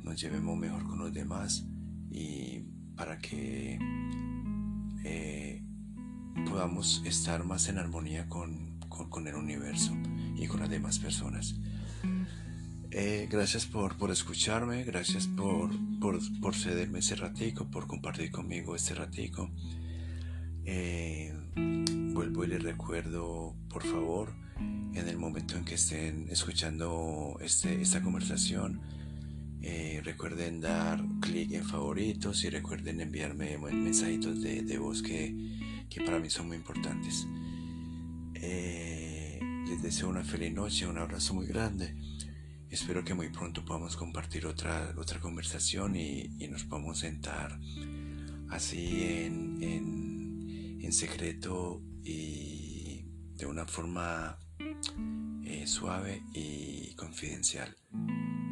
nos 0.04 0.19
llevemos 0.19 0.58
mejor 0.58 0.84
con 0.84 0.99
los 0.99 1.13
demás 1.13 1.65
y 2.12 2.60
para 2.97 3.17
que 3.19 3.80
eh, 5.06 5.63
podamos 6.49 7.01
estar 7.06 7.45
más 7.45 7.69
en 7.69 7.78
armonía 7.78 8.28
con, 8.28 8.80
con, 8.89 9.25
el 9.28 9.36
universo 9.36 9.93
y 10.36 10.47
con 10.47 10.60
las 10.60 10.69
demás 10.69 10.99
personas. 10.99 11.56
Eh, 12.91 13.28
gracias 13.32 13.65
por, 13.65 13.97
por, 13.97 14.12
escucharme, 14.12 14.84
gracias 14.84 15.28
por, 15.28 15.71
por, 15.99 16.56
cederme 16.56 16.99
ese 16.99 17.15
ratico, 17.15 17.69
por 17.71 17.88
compartir 17.88 18.32
conmigo 18.32 18.75
este 18.75 18.93
ratico. 18.93 19.49
Eh, 20.65 21.34
vuelvo 22.13 22.43
y 22.43 22.47
les 22.47 22.63
recuerdo, 22.63 23.56
por 23.69 23.84
favor, 23.84 24.34
en 24.58 25.08
el 25.08 25.17
momento 25.17 25.58
en 25.58 25.65
que 25.65 25.75
estén 25.75 26.28
escuchando 26.30 27.38
este, 27.41 27.82
esta 27.82 28.01
conversación, 28.01 28.82
eh, 29.62 30.01
recuerden 30.04 30.62
dar 30.62 31.04
clic 31.21 31.51
en 31.54 31.63
favoritos 31.63 32.43
y 32.43 32.49
recuerden 32.49 33.01
enviarme 33.01 33.58
mensajitos 33.58 34.41
de, 34.41 34.78
voz 34.78 35.01
que, 35.01 35.36
que, 35.89 36.01
para 36.01 36.19
mí 36.19 36.30
son 36.30 36.47
muy 36.47 36.58
importantes. 36.58 37.28
Eh, 38.36 39.39
les 39.67 39.82
deseo 39.82 40.10
una 40.10 40.23
feliz 40.23 40.54
noche, 40.54 40.88
un 40.88 40.97
abrazo 40.99 41.34
muy 41.34 41.47
grande. 41.47 41.95
Espero 42.69 43.04
que 43.04 43.13
muy 43.13 43.30
pronto 43.30 43.65
podamos 43.65 43.95
compartir 43.95 44.45
otra, 44.45 44.93
otra 44.97 45.19
conversación 45.19 45.95
y, 45.95 46.28
nos 46.49 46.63
podamos 46.65 46.99
sentar 46.99 47.60
así 48.49 49.04
en, 49.04 50.14
en 50.86 50.93
secreto 50.93 51.82
y 52.04 53.06
de 53.38 53.48
una 53.48 53.65
forma 53.65 54.38
eh, 55.43 55.65
suave 55.65 56.21
y 56.32 56.93
confidencial. 56.93 57.76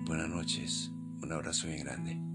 Buenas 0.05 0.29
noches, 0.29 0.91
un 1.21 1.31
abrazo 1.31 1.67
bien 1.67 1.83
grande. 1.83 2.32